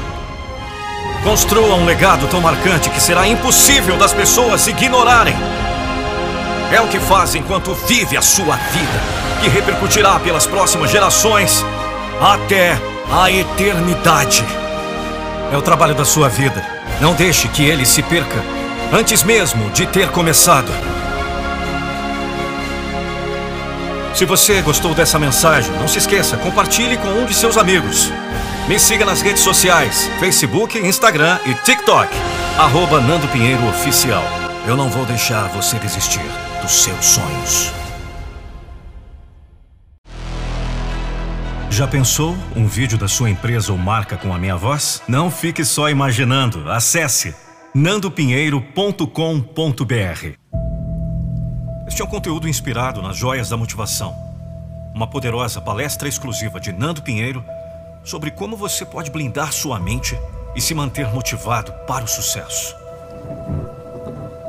Construa 1.23 1.75
um 1.75 1.85
legado 1.85 2.27
tão 2.27 2.41
marcante 2.41 2.89
que 2.89 2.99
será 2.99 3.27
impossível 3.27 3.95
das 3.95 4.11
pessoas 4.11 4.65
ignorarem. 4.65 5.35
É 6.71 6.81
o 6.81 6.87
que 6.87 6.99
faz 6.99 7.35
enquanto 7.35 7.75
vive 7.87 8.17
a 8.17 8.21
sua 8.23 8.55
vida 8.55 9.28
que 9.41 9.49
repercutirá 9.49 10.19
pelas 10.19 10.45
próximas 10.45 10.91
gerações 10.91 11.65
até 12.21 12.77
a 13.11 13.31
eternidade. 13.31 14.45
É 15.51 15.57
o 15.57 15.61
trabalho 15.61 15.95
da 15.95 16.05
sua 16.05 16.29
vida. 16.29 16.63
Não 17.01 17.13
deixe 17.13 17.47
que 17.47 17.63
ele 17.63 17.85
se 17.85 18.03
perca 18.03 18.43
antes 18.91 19.23
mesmo 19.23 19.69
de 19.71 19.85
ter 19.87 20.09
começado. 20.09 20.71
Se 24.13 24.25
você 24.25 24.61
gostou 24.61 24.93
dessa 24.93 25.17
mensagem, 25.17 25.71
não 25.79 25.87
se 25.87 25.99
esqueça, 25.99 26.35
compartilhe 26.37 26.97
com 26.97 27.07
um 27.07 27.25
de 27.25 27.33
seus 27.33 27.57
amigos. 27.57 28.11
Me 28.67 28.77
siga 28.77 29.05
nas 29.05 29.21
redes 29.21 29.41
sociais, 29.41 30.09
Facebook, 30.19 30.77
Instagram 30.77 31.39
e 31.45 31.53
TikTok. 31.53 32.09
Arroba 32.57 32.99
Nando 32.99 33.27
Pinheiro 33.29 33.65
Oficial. 33.69 34.23
Eu 34.67 34.75
não 34.75 34.89
vou 34.89 35.05
deixar 35.05 35.47
você 35.47 35.77
desistir 35.79 36.21
dos 36.61 36.83
seus 36.83 37.05
sonhos. 37.05 37.78
Já 41.79 41.87
pensou 41.87 42.35
um 42.57 42.67
vídeo 42.67 42.97
da 42.97 43.07
sua 43.07 43.29
empresa 43.29 43.71
ou 43.71 43.77
marca 43.77 44.17
com 44.17 44.33
a 44.33 44.37
minha 44.37 44.57
voz? 44.57 45.01
Não 45.07 45.31
fique 45.31 45.63
só 45.63 45.89
imaginando. 45.89 46.69
Acesse 46.69 47.33
nandopinheiro.com.br. 47.73 50.35
Este 51.87 52.01
é 52.01 52.03
um 52.03 52.09
conteúdo 52.09 52.49
inspirado 52.49 53.01
nas 53.01 53.15
joias 53.15 53.47
da 53.47 53.55
motivação. 53.55 54.13
Uma 54.93 55.07
poderosa 55.07 55.61
palestra 55.61 56.09
exclusiva 56.09 56.59
de 56.59 56.73
Nando 56.73 57.01
Pinheiro 57.01 57.41
sobre 58.03 58.29
como 58.29 58.57
você 58.57 58.83
pode 58.83 59.09
blindar 59.09 59.53
sua 59.53 59.79
mente 59.79 60.19
e 60.57 60.59
se 60.59 60.73
manter 60.73 61.07
motivado 61.13 61.71
para 61.87 62.03
o 62.03 62.09
sucesso. 62.09 62.75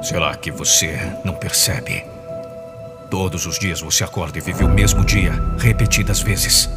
Será 0.03 0.35
que 0.35 0.51
você 0.51 0.99
não 1.25 1.35
percebe? 1.35 2.03
Todos 3.09 3.47
os 3.47 3.57
dias 3.57 3.81
você 3.81 4.03
acorda 4.03 4.39
e 4.39 4.41
vive 4.41 4.65
o 4.65 4.69
mesmo 4.69 5.05
dia, 5.05 5.33
repetidas 5.61 6.19
vezes. 6.19 6.69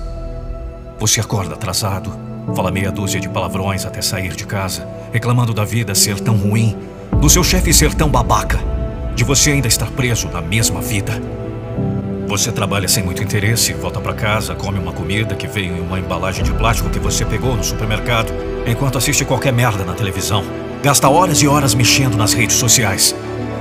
Você 0.99 1.19
acorda 1.19 1.55
atrasado, 1.55 2.13
fala 2.55 2.71
meia 2.71 2.91
dúzia 2.91 3.19
de 3.19 3.27
palavrões 3.27 3.85
até 3.85 4.01
sair 4.01 4.35
de 4.35 4.45
casa, 4.45 4.87
reclamando 5.11 5.53
da 5.53 5.65
vida 5.65 5.93
ser 5.95 6.19
tão 6.19 6.35
ruim, 6.35 6.77
do 7.19 7.29
seu 7.29 7.43
chefe 7.43 7.73
ser 7.73 7.93
tão 7.93 8.09
babaca, 8.09 8.59
de 9.15 9.23
você 9.23 9.51
ainda 9.51 9.67
estar 9.67 9.89
preso 9.91 10.29
na 10.29 10.41
mesma 10.41 10.81
vida. 10.81 11.21
Você 12.27 12.51
trabalha 12.51 12.87
sem 12.87 13.03
muito 13.03 13.21
interesse, 13.21 13.73
volta 13.73 13.99
para 13.99 14.13
casa, 14.13 14.55
come 14.55 14.79
uma 14.79 14.93
comida 14.93 15.35
que 15.35 15.45
veio 15.45 15.75
em 15.75 15.81
uma 15.81 15.99
embalagem 15.99 16.43
de 16.43 16.51
plástico 16.53 16.89
que 16.89 16.99
você 16.99 17.25
pegou 17.25 17.55
no 17.55 17.63
supermercado, 17.63 18.33
enquanto 18.65 18.97
assiste 18.97 19.25
qualquer 19.25 19.53
merda 19.53 19.83
na 19.83 19.93
televisão. 19.93 20.43
Gasta 20.81 21.09
horas 21.09 21.41
e 21.41 21.47
horas 21.47 21.75
mexendo 21.75 22.17
nas 22.17 22.33
redes 22.33 22.55
sociais. 22.55 23.15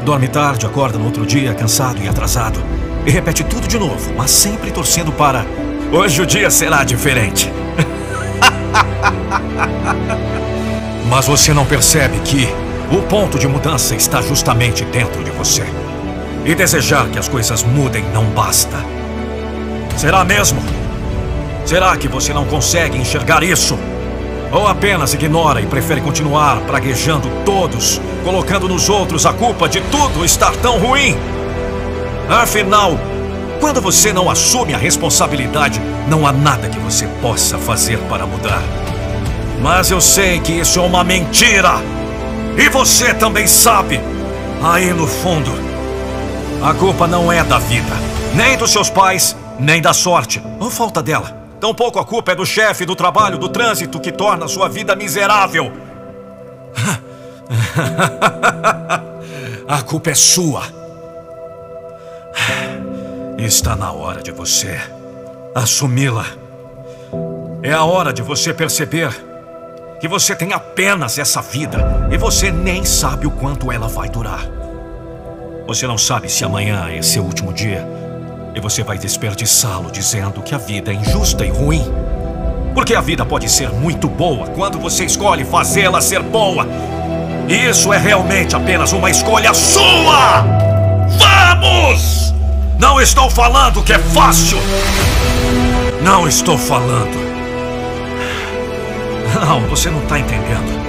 Dorme 0.04 0.28
tarde, 0.28 0.66
acorda 0.66 0.98
no 0.98 1.04
outro 1.04 1.26
dia 1.26 1.54
cansado 1.54 2.02
e 2.02 2.08
atrasado. 2.08 2.60
E 3.06 3.10
repete 3.10 3.44
tudo 3.44 3.68
de 3.68 3.78
novo, 3.78 4.12
mas 4.16 4.30
sempre 4.30 4.70
torcendo 4.70 5.12
para. 5.12 5.44
Hoje 5.92 6.22
o 6.22 6.26
dia 6.26 6.50
será 6.50 6.82
diferente. 6.84 7.52
mas 11.06 11.26
você 11.26 11.52
não 11.52 11.66
percebe 11.66 12.18
que 12.20 12.48
o 12.90 13.02
ponto 13.02 13.38
de 13.38 13.46
mudança 13.46 13.94
está 13.94 14.22
justamente 14.22 14.86
dentro 14.86 15.22
de 15.22 15.30
você. 15.30 15.66
E 16.46 16.54
desejar 16.54 17.10
que 17.10 17.18
as 17.18 17.28
coisas 17.28 17.62
mudem 17.62 18.02
não 18.14 18.24
basta. 18.24 18.78
Será 19.98 20.24
mesmo? 20.24 20.62
Será 21.66 21.94
que 21.94 22.08
você 22.08 22.32
não 22.32 22.46
consegue 22.46 22.96
enxergar 22.96 23.42
isso? 23.42 23.78
Ou 24.50 24.66
apenas 24.66 25.12
ignora 25.12 25.60
e 25.60 25.66
prefere 25.66 26.00
continuar 26.00 26.62
praguejando 26.62 27.28
todos, 27.44 28.00
colocando 28.24 28.66
nos 28.66 28.88
outros 28.88 29.26
a 29.26 29.34
culpa 29.34 29.68
de 29.68 29.82
tudo 29.82 30.24
estar 30.24 30.56
tão 30.56 30.78
ruim? 30.78 31.14
Afinal, 32.30 32.98
quando 33.62 33.80
você 33.80 34.12
não 34.12 34.28
assume 34.28 34.74
a 34.74 34.76
responsabilidade, 34.76 35.80
não 36.08 36.26
há 36.26 36.32
nada 36.32 36.68
que 36.68 36.80
você 36.80 37.06
possa 37.22 37.56
fazer 37.56 37.96
para 38.08 38.26
mudar. 38.26 38.60
Mas 39.60 39.88
eu 39.88 40.00
sei 40.00 40.40
que 40.40 40.50
isso 40.50 40.80
é 40.80 40.82
uma 40.82 41.04
mentira! 41.04 41.74
E 42.58 42.68
você 42.68 43.14
também 43.14 43.46
sabe! 43.46 44.00
Aí 44.60 44.92
no 44.92 45.06
fundo. 45.06 45.52
A 46.60 46.74
culpa 46.74 47.06
não 47.06 47.30
é 47.30 47.44
da 47.44 47.60
vida, 47.60 47.94
nem 48.34 48.56
dos 48.56 48.72
seus 48.72 48.90
pais, 48.90 49.36
nem 49.60 49.80
da 49.80 49.92
sorte, 49.92 50.42
ou 50.58 50.68
falta 50.68 51.00
dela. 51.00 51.32
Tampouco 51.60 52.00
a 52.00 52.04
culpa 52.04 52.32
é 52.32 52.34
do 52.34 52.44
chefe, 52.44 52.84
do 52.84 52.96
trabalho, 52.96 53.38
do 53.38 53.48
trânsito 53.48 54.00
que 54.00 54.10
torna 54.10 54.48
sua 54.48 54.68
vida 54.68 54.96
miserável. 54.96 55.72
a 59.68 59.82
culpa 59.82 60.10
é 60.10 60.14
sua. 60.16 60.64
Está 63.44 63.74
na 63.74 63.90
hora 63.90 64.22
de 64.22 64.30
você 64.30 64.80
assumi-la. 65.52 66.24
É 67.60 67.72
a 67.72 67.82
hora 67.82 68.12
de 68.12 68.22
você 68.22 68.54
perceber 68.54 69.10
que 70.00 70.06
você 70.06 70.36
tem 70.36 70.52
apenas 70.52 71.18
essa 71.18 71.42
vida 71.42 72.08
e 72.12 72.16
você 72.16 72.52
nem 72.52 72.84
sabe 72.84 73.26
o 73.26 73.32
quanto 73.32 73.72
ela 73.72 73.88
vai 73.88 74.08
durar. 74.08 74.46
Você 75.66 75.88
não 75.88 75.98
sabe 75.98 76.28
se 76.28 76.44
amanhã 76.44 76.88
é 76.88 77.02
seu 77.02 77.24
último 77.24 77.52
dia 77.52 77.84
e 78.54 78.60
você 78.60 78.84
vai 78.84 78.96
desperdiçá-lo 78.96 79.90
dizendo 79.90 80.40
que 80.40 80.54
a 80.54 80.58
vida 80.58 80.92
é 80.92 80.94
injusta 80.94 81.44
e 81.44 81.50
ruim. 81.50 81.84
Porque 82.74 82.94
a 82.94 83.00
vida 83.00 83.24
pode 83.26 83.50
ser 83.50 83.70
muito 83.70 84.08
boa 84.08 84.46
quando 84.50 84.78
você 84.78 85.04
escolhe 85.04 85.44
fazê-la 85.44 86.00
ser 86.00 86.22
boa. 86.22 86.64
Isso 87.48 87.92
é 87.92 87.98
realmente 87.98 88.54
apenas 88.54 88.92
uma 88.92 89.10
escolha 89.10 89.52
sua! 89.52 90.44
Vamos! 91.18 92.31
Não 92.82 93.00
estou 93.00 93.30
falando 93.30 93.80
que 93.80 93.92
é 93.92 93.98
fácil! 94.00 94.58
Não 96.02 96.26
estou 96.26 96.58
falando. 96.58 97.16
Não, 99.40 99.60
você 99.68 99.88
não 99.88 100.02
está 100.02 100.18
entendendo. 100.18 100.82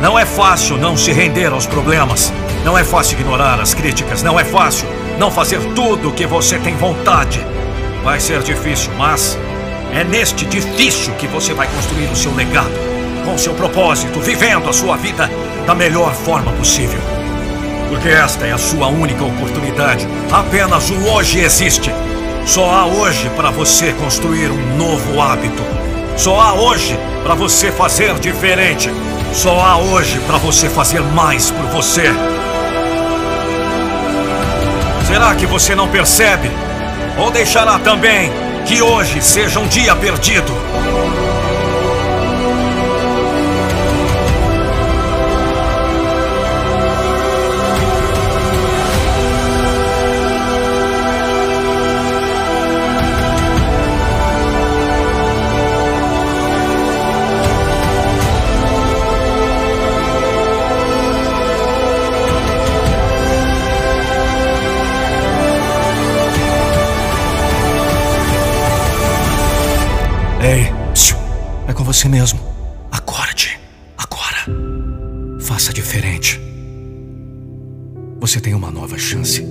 Não 0.00 0.16
é 0.16 0.24
fácil 0.24 0.78
não 0.78 0.96
se 0.96 1.10
render 1.10 1.52
aos 1.52 1.66
problemas. 1.66 2.32
Não 2.64 2.78
é 2.78 2.84
fácil 2.84 3.18
ignorar 3.18 3.60
as 3.60 3.74
críticas, 3.74 4.22
não 4.22 4.38
é 4.38 4.44
fácil 4.44 4.86
não 5.18 5.28
fazer 5.28 5.58
tudo 5.74 6.10
o 6.10 6.12
que 6.12 6.24
você 6.24 6.56
tem 6.60 6.76
vontade. 6.76 7.44
Vai 8.04 8.20
ser 8.20 8.40
difícil, 8.40 8.92
mas 8.96 9.36
é 9.92 10.04
neste 10.04 10.46
difícil 10.46 11.12
que 11.14 11.26
você 11.26 11.52
vai 11.52 11.66
construir 11.66 12.06
o 12.12 12.16
seu 12.16 12.32
legado, 12.32 12.70
com 13.24 13.36
seu 13.36 13.54
propósito, 13.54 14.20
vivendo 14.20 14.70
a 14.70 14.72
sua 14.72 14.96
vida 14.96 15.28
da 15.66 15.74
melhor 15.74 16.14
forma 16.14 16.52
possível. 16.52 17.21
Porque 17.92 18.08
esta 18.08 18.46
é 18.46 18.52
a 18.52 18.56
sua 18.56 18.86
única 18.86 19.22
oportunidade. 19.22 20.08
Apenas 20.32 20.88
o 20.88 20.94
hoje 21.10 21.40
existe. 21.40 21.92
Só 22.46 22.70
há 22.70 22.86
hoje 22.86 23.28
para 23.36 23.50
você 23.50 23.92
construir 23.92 24.50
um 24.50 24.76
novo 24.78 25.20
hábito. 25.20 25.62
Só 26.16 26.40
há 26.40 26.54
hoje 26.54 26.98
para 27.22 27.34
você 27.34 27.70
fazer 27.70 28.18
diferente. 28.18 28.90
Só 29.34 29.60
há 29.60 29.76
hoje 29.76 30.18
para 30.20 30.38
você 30.38 30.70
fazer 30.70 31.02
mais 31.02 31.50
por 31.50 31.66
você. 31.66 32.04
Será 35.06 35.34
que 35.34 35.44
você 35.44 35.74
não 35.74 35.86
percebe? 35.86 36.50
Ou 37.18 37.30
deixará 37.30 37.78
também 37.78 38.32
que 38.64 38.80
hoje 38.80 39.20
seja 39.20 39.60
um 39.60 39.66
dia 39.66 39.94
perdido? 39.94 40.50
Você 72.02 72.08
mesmo. 72.08 72.40
Acorde, 72.90 73.60
agora. 73.96 74.44
Faça 75.40 75.72
diferente. 75.72 76.40
Você 78.18 78.40
tem 78.40 78.54
uma 78.54 78.72
nova 78.72 78.98
chance 78.98 79.44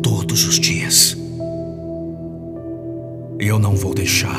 todos 0.00 0.44
os 0.46 0.60
dias. 0.60 1.16
Eu 3.40 3.58
não 3.58 3.74
vou 3.74 3.94
deixar 3.94 4.38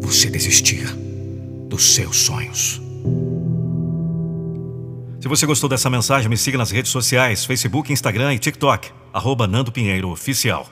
você 0.00 0.28
desistir 0.28 0.86
dos 1.68 1.94
seus 1.94 2.16
sonhos. 2.16 2.82
Se 5.20 5.28
você 5.28 5.46
gostou 5.46 5.68
dessa 5.68 5.88
mensagem, 5.88 6.28
me 6.28 6.36
siga 6.36 6.58
nas 6.58 6.72
redes 6.72 6.90
sociais, 6.90 7.44
Facebook, 7.44 7.92
Instagram 7.92 8.34
e 8.34 8.40
TikTok, 8.40 8.90
arroba 9.12 9.46
Nando 9.46 9.70
Pinheiro 9.70 10.08
Oficial. 10.08 10.68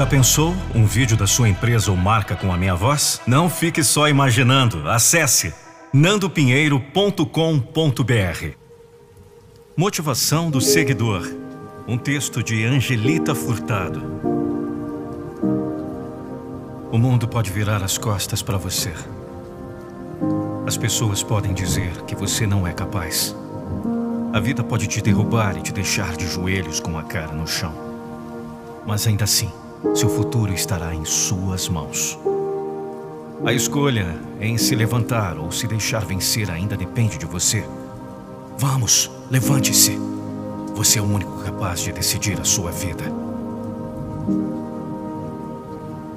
Já 0.00 0.06
pensou 0.06 0.56
um 0.74 0.86
vídeo 0.86 1.14
da 1.14 1.26
sua 1.26 1.46
empresa 1.46 1.90
ou 1.90 1.96
marca 1.96 2.34
com 2.34 2.50
a 2.50 2.56
minha 2.56 2.74
voz? 2.74 3.20
Não 3.26 3.50
fique 3.50 3.84
só 3.84 4.08
imaginando. 4.08 4.88
Acesse 4.88 5.52
nandopinheiro.com.br. 5.92 8.56
Motivação 9.76 10.50
do 10.50 10.58
seguidor. 10.58 11.30
Um 11.86 11.98
texto 11.98 12.42
de 12.42 12.64
Angelita 12.64 13.34
Furtado. 13.34 14.00
O 16.90 16.96
mundo 16.96 17.28
pode 17.28 17.50
virar 17.50 17.82
as 17.82 17.98
costas 17.98 18.40
para 18.40 18.56
você. 18.56 18.94
As 20.66 20.78
pessoas 20.78 21.22
podem 21.22 21.52
dizer 21.52 22.04
que 22.06 22.16
você 22.16 22.46
não 22.46 22.66
é 22.66 22.72
capaz. 22.72 23.36
A 24.32 24.40
vida 24.40 24.64
pode 24.64 24.86
te 24.86 25.02
derrubar 25.02 25.58
e 25.58 25.60
te 25.60 25.74
deixar 25.74 26.16
de 26.16 26.26
joelhos 26.26 26.80
com 26.80 26.96
a 26.96 27.02
cara 27.02 27.34
no 27.34 27.46
chão. 27.46 27.74
Mas 28.86 29.06
ainda 29.06 29.24
assim, 29.24 29.52
seu 29.94 30.08
futuro 30.08 30.52
estará 30.52 30.94
em 30.94 31.04
suas 31.04 31.68
mãos. 31.68 32.18
A 33.44 33.52
escolha 33.52 34.18
em 34.40 34.58
se 34.58 34.74
levantar 34.74 35.38
ou 35.38 35.50
se 35.50 35.66
deixar 35.66 36.04
vencer 36.04 36.50
ainda 36.50 36.76
depende 36.76 37.16
de 37.16 37.24
você. 37.24 37.64
Vamos, 38.58 39.10
levante-se. 39.30 39.98
Você 40.74 40.98
é 40.98 41.02
o 41.02 41.06
único 41.06 41.42
capaz 41.42 41.80
de 41.80 41.92
decidir 41.92 42.38
a 42.38 42.44
sua 42.44 42.70
vida. 42.70 43.04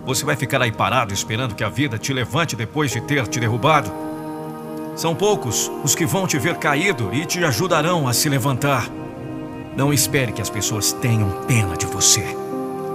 Você 0.05 0.26
vai 0.26 0.36
ficar 0.36 0.61
aí 0.61 0.72
parado 0.72 1.14
esperando 1.14 1.55
que 1.55 1.64
a 1.64 1.70
vida 1.70 1.97
te 1.97 2.11
levante 2.11 2.57
depois 2.57 2.91
de 2.91 2.99
ter 2.99 3.26
te 3.28 3.39
derrubado? 3.39 3.89
São 4.97 5.16
poucos 5.16 5.72
os 5.84 5.95
que 5.95 6.05
vão 6.05 6.28
te 6.28 6.38
ver 6.38 6.57
caído 6.57 7.14
e 7.14 7.26
te 7.26 7.43
ajudarão 7.43 8.07
a 8.07 8.14
se 8.14 8.28
levantar. 8.28 8.89
Não 9.78 9.93
espere 9.93 10.34
que 10.34 10.41
as 10.41 10.49
pessoas 10.49 10.91
tenham 10.91 11.30
pena 11.47 11.78
de 11.78 11.86
você. 11.86 12.42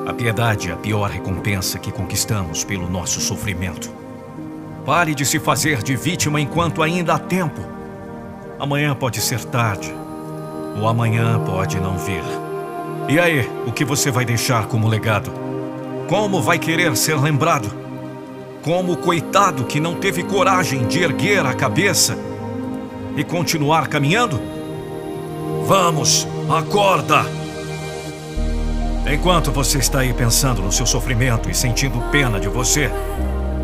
A 0.08 0.14
piedade 0.14 0.70
é 0.70 0.72
a 0.72 0.76
pior 0.76 1.10
recompensa 1.10 1.78
que 1.78 1.92
conquistamos 1.92 2.64
pelo 2.64 2.88
nosso 2.88 3.20
sofrimento. 3.20 3.90
Pare 4.86 5.14
de 5.14 5.26
se 5.26 5.38
fazer 5.38 5.82
de 5.82 5.94
vítima 5.96 6.40
enquanto 6.40 6.82
ainda 6.82 7.12
há 7.12 7.18
tempo. 7.18 7.60
Amanhã 8.58 8.94
pode 8.94 9.20
ser 9.20 9.44
tarde, 9.44 9.94
ou 10.80 10.88
amanhã 10.88 11.38
pode 11.44 11.78
não 11.78 11.98
vir. 11.98 12.22
E 13.06 13.20
aí, 13.20 13.46
o 13.66 13.70
que 13.70 13.84
você 13.84 14.10
vai 14.10 14.24
deixar 14.24 14.66
como 14.66 14.88
legado? 14.88 15.30
Como 16.08 16.40
vai 16.40 16.58
querer 16.58 16.96
ser 16.96 17.20
lembrado? 17.20 17.70
Como 18.62 18.92
o 18.92 18.96
coitado 18.96 19.64
que 19.64 19.78
não 19.78 19.96
teve 19.96 20.22
coragem 20.22 20.86
de 20.86 21.02
erguer 21.02 21.44
a 21.44 21.52
cabeça 21.52 22.16
e 23.14 23.22
continuar 23.22 23.88
caminhando? 23.88 24.40
Vamos, 25.66 26.26
acorda! 26.48 27.37
Enquanto 29.06 29.50
você 29.50 29.78
está 29.78 30.00
aí 30.00 30.12
pensando 30.12 30.60
no 30.60 30.72
seu 30.72 30.86
sofrimento 30.86 31.50
e 31.50 31.54
sentindo 31.54 32.00
pena 32.10 32.38
de 32.38 32.48
você, 32.48 32.90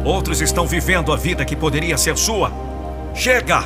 outros 0.05 0.41
estão 0.41 0.67
vivendo 0.67 1.13
a 1.13 1.17
vida 1.17 1.45
que 1.45 1.57
poderia 1.57 1.99
ser 1.99 2.17
sua. 2.17 2.51
Chega! 3.15 3.65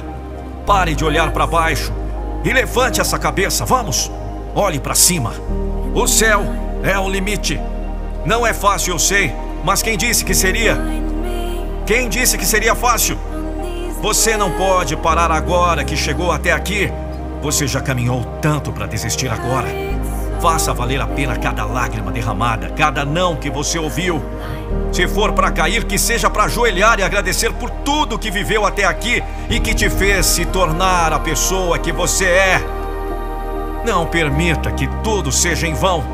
Pare 0.66 0.94
de 0.94 1.04
olhar 1.04 1.30
para 1.32 1.46
baixo 1.46 1.92
e 2.44 2.52
levante 2.52 3.00
essa 3.00 3.18
cabeça, 3.18 3.64
vamos! 3.64 4.10
Olhe 4.54 4.80
para 4.80 4.94
cima. 4.94 5.32
O 5.94 6.06
céu 6.06 6.42
é 6.82 6.98
o 6.98 7.08
limite. 7.08 7.60
Não 8.24 8.46
é 8.46 8.52
fácil, 8.52 8.94
eu 8.94 8.98
sei, 8.98 9.32
mas 9.64 9.82
quem 9.82 9.96
disse 9.96 10.24
que 10.24 10.34
seria? 10.34 10.76
Quem 11.86 12.08
disse 12.08 12.36
que 12.36 12.44
seria 12.44 12.74
fácil? 12.74 13.16
Você 14.02 14.36
não 14.36 14.52
pode 14.52 14.96
parar 14.96 15.30
agora 15.30 15.84
que 15.84 15.96
chegou 15.96 16.30
até 16.30 16.52
aqui. 16.52 16.92
Você 17.40 17.66
já 17.66 17.80
caminhou 17.80 18.24
tanto 18.40 18.72
para 18.72 18.86
desistir 18.86 19.28
agora. 19.28 19.87
Faça 20.40 20.72
valer 20.72 21.00
a 21.00 21.06
pena 21.06 21.36
cada 21.36 21.64
lágrima 21.64 22.12
derramada, 22.12 22.70
cada 22.70 23.04
não 23.04 23.34
que 23.34 23.50
você 23.50 23.78
ouviu. 23.78 24.22
Se 24.92 25.08
for 25.08 25.32
para 25.32 25.50
cair, 25.50 25.84
que 25.84 25.98
seja 25.98 26.30
para 26.30 26.44
ajoelhar 26.44 27.00
e 27.00 27.02
agradecer 27.02 27.52
por 27.52 27.70
tudo 27.70 28.18
que 28.18 28.30
viveu 28.30 28.64
até 28.64 28.84
aqui 28.84 29.22
e 29.50 29.58
que 29.58 29.74
te 29.74 29.90
fez 29.90 30.26
se 30.26 30.44
tornar 30.46 31.12
a 31.12 31.18
pessoa 31.18 31.78
que 31.78 31.90
você 31.90 32.24
é. 32.26 32.60
Não 33.84 34.06
permita 34.06 34.70
que 34.70 34.86
tudo 35.02 35.32
seja 35.32 35.66
em 35.66 35.74
vão. 35.74 36.04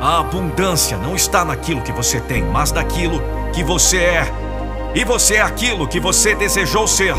A 0.00 0.18
abundância 0.18 0.96
não 0.96 1.14
está 1.14 1.44
naquilo 1.44 1.82
que 1.82 1.92
você 1.92 2.20
tem, 2.20 2.42
mas 2.42 2.72
naquilo 2.72 3.22
que 3.52 3.62
você 3.62 3.98
é. 3.98 4.32
E 4.94 5.04
você 5.04 5.36
é 5.36 5.42
aquilo 5.42 5.86
que 5.86 6.00
você 6.00 6.34
desejou 6.34 6.88
ser. 6.88 7.14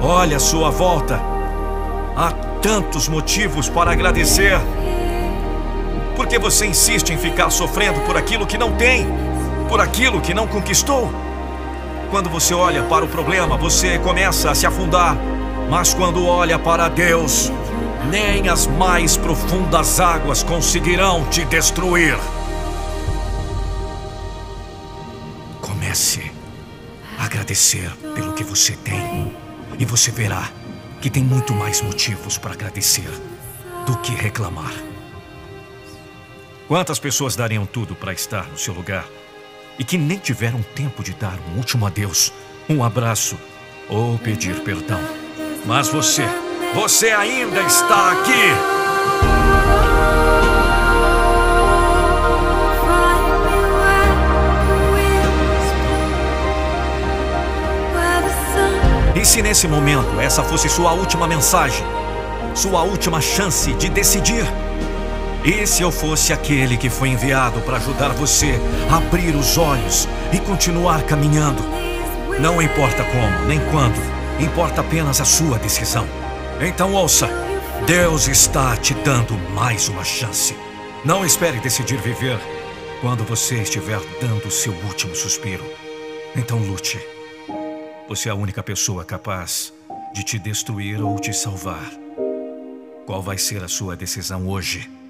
Olha 0.00 0.38
a 0.38 0.40
sua 0.40 0.70
volta. 0.70 1.20
Há 2.16 2.32
tantos 2.62 3.08
motivos 3.08 3.68
para 3.68 3.92
agradecer. 3.92 4.58
Por 6.14 6.26
que 6.26 6.38
você 6.38 6.66
insiste 6.66 7.10
em 7.10 7.18
ficar 7.18 7.50
sofrendo 7.50 8.00
por 8.00 8.16
aquilo 8.16 8.46
que 8.46 8.58
não 8.58 8.72
tem? 8.72 9.06
Por 9.68 9.80
aquilo 9.80 10.20
que 10.20 10.34
não 10.34 10.46
conquistou? 10.46 11.10
Quando 12.10 12.28
você 12.28 12.52
olha 12.52 12.82
para 12.82 13.04
o 13.04 13.08
problema, 13.08 13.56
você 13.56 13.98
começa 13.98 14.50
a 14.50 14.54
se 14.54 14.66
afundar. 14.66 15.16
Mas 15.70 15.94
quando 15.94 16.26
olha 16.26 16.58
para 16.58 16.88
Deus, 16.88 17.50
nem 18.10 18.48
as 18.48 18.66
mais 18.66 19.16
profundas 19.16 19.98
águas 19.98 20.42
conseguirão 20.42 21.24
te 21.30 21.44
destruir. 21.46 22.18
Comece 25.60 26.30
a 27.18 27.24
agradecer 27.24 27.90
pelo 28.14 28.34
que 28.34 28.44
você 28.44 28.72
tem, 28.72 29.34
e 29.78 29.84
você 29.86 30.10
verá 30.10 30.50
que 31.00 31.08
tem 31.08 31.22
muito 31.22 31.54
mais 31.54 31.80
motivos 31.80 32.36
para 32.36 32.52
agradecer 32.52 33.10
do 33.86 33.96
que 33.98 34.14
reclamar. 34.14 34.91
Quantas 36.72 36.98
pessoas 36.98 37.36
dariam 37.36 37.66
tudo 37.66 37.94
para 37.94 38.14
estar 38.14 38.48
no 38.48 38.56
seu 38.56 38.72
lugar 38.72 39.04
e 39.78 39.84
que 39.84 39.98
nem 39.98 40.16
tiveram 40.16 40.62
tempo 40.74 41.04
de 41.04 41.12
dar 41.12 41.38
um 41.50 41.58
último 41.58 41.84
adeus, 41.84 42.32
um 42.66 42.82
abraço 42.82 43.36
ou 43.90 44.18
pedir 44.18 44.58
perdão? 44.62 44.98
Mas 45.66 45.90
você 45.90 46.24
você 46.74 47.10
ainda 47.10 47.60
está 47.60 48.12
aqui. 48.12 48.30
E 59.14 59.26
se 59.26 59.42
nesse 59.42 59.68
momento 59.68 60.18
essa 60.18 60.42
fosse 60.42 60.70
sua 60.70 60.94
última 60.94 61.28
mensagem, 61.28 61.84
sua 62.54 62.80
última 62.80 63.20
chance 63.20 63.74
de 63.74 63.90
decidir? 63.90 64.46
E 65.44 65.66
se 65.66 65.82
eu 65.82 65.90
fosse 65.90 66.32
aquele 66.32 66.76
que 66.76 66.88
foi 66.88 67.08
enviado 67.08 67.60
para 67.62 67.76
ajudar 67.76 68.10
você 68.10 68.60
a 68.88 68.98
abrir 68.98 69.34
os 69.34 69.58
olhos 69.58 70.08
e 70.32 70.38
continuar 70.38 71.02
caminhando? 71.02 71.60
Não 72.40 72.62
importa 72.62 73.02
como, 73.02 73.46
nem 73.48 73.58
quando, 73.70 73.96
importa 74.40 74.82
apenas 74.82 75.20
a 75.20 75.24
sua 75.24 75.58
decisão. 75.58 76.06
Então 76.60 76.92
ouça: 76.94 77.28
Deus 77.86 78.28
está 78.28 78.76
te 78.76 78.94
dando 78.94 79.36
mais 79.52 79.88
uma 79.88 80.04
chance. 80.04 80.54
Não 81.04 81.26
espere 81.26 81.58
decidir 81.58 81.98
viver 81.98 82.38
quando 83.00 83.24
você 83.24 83.56
estiver 83.62 83.98
dando 84.20 84.48
seu 84.48 84.72
último 84.72 85.16
suspiro. 85.16 85.64
Então 86.36 86.58
lute. 86.58 87.00
Você 88.08 88.28
é 88.28 88.32
a 88.32 88.36
única 88.36 88.62
pessoa 88.62 89.04
capaz 89.04 89.72
de 90.14 90.22
te 90.22 90.38
destruir 90.38 91.02
ou 91.02 91.18
te 91.18 91.32
salvar. 91.32 91.90
Qual 93.04 93.20
vai 93.20 93.38
ser 93.38 93.64
a 93.64 93.68
sua 93.68 93.96
decisão 93.96 94.46
hoje? 94.46 95.01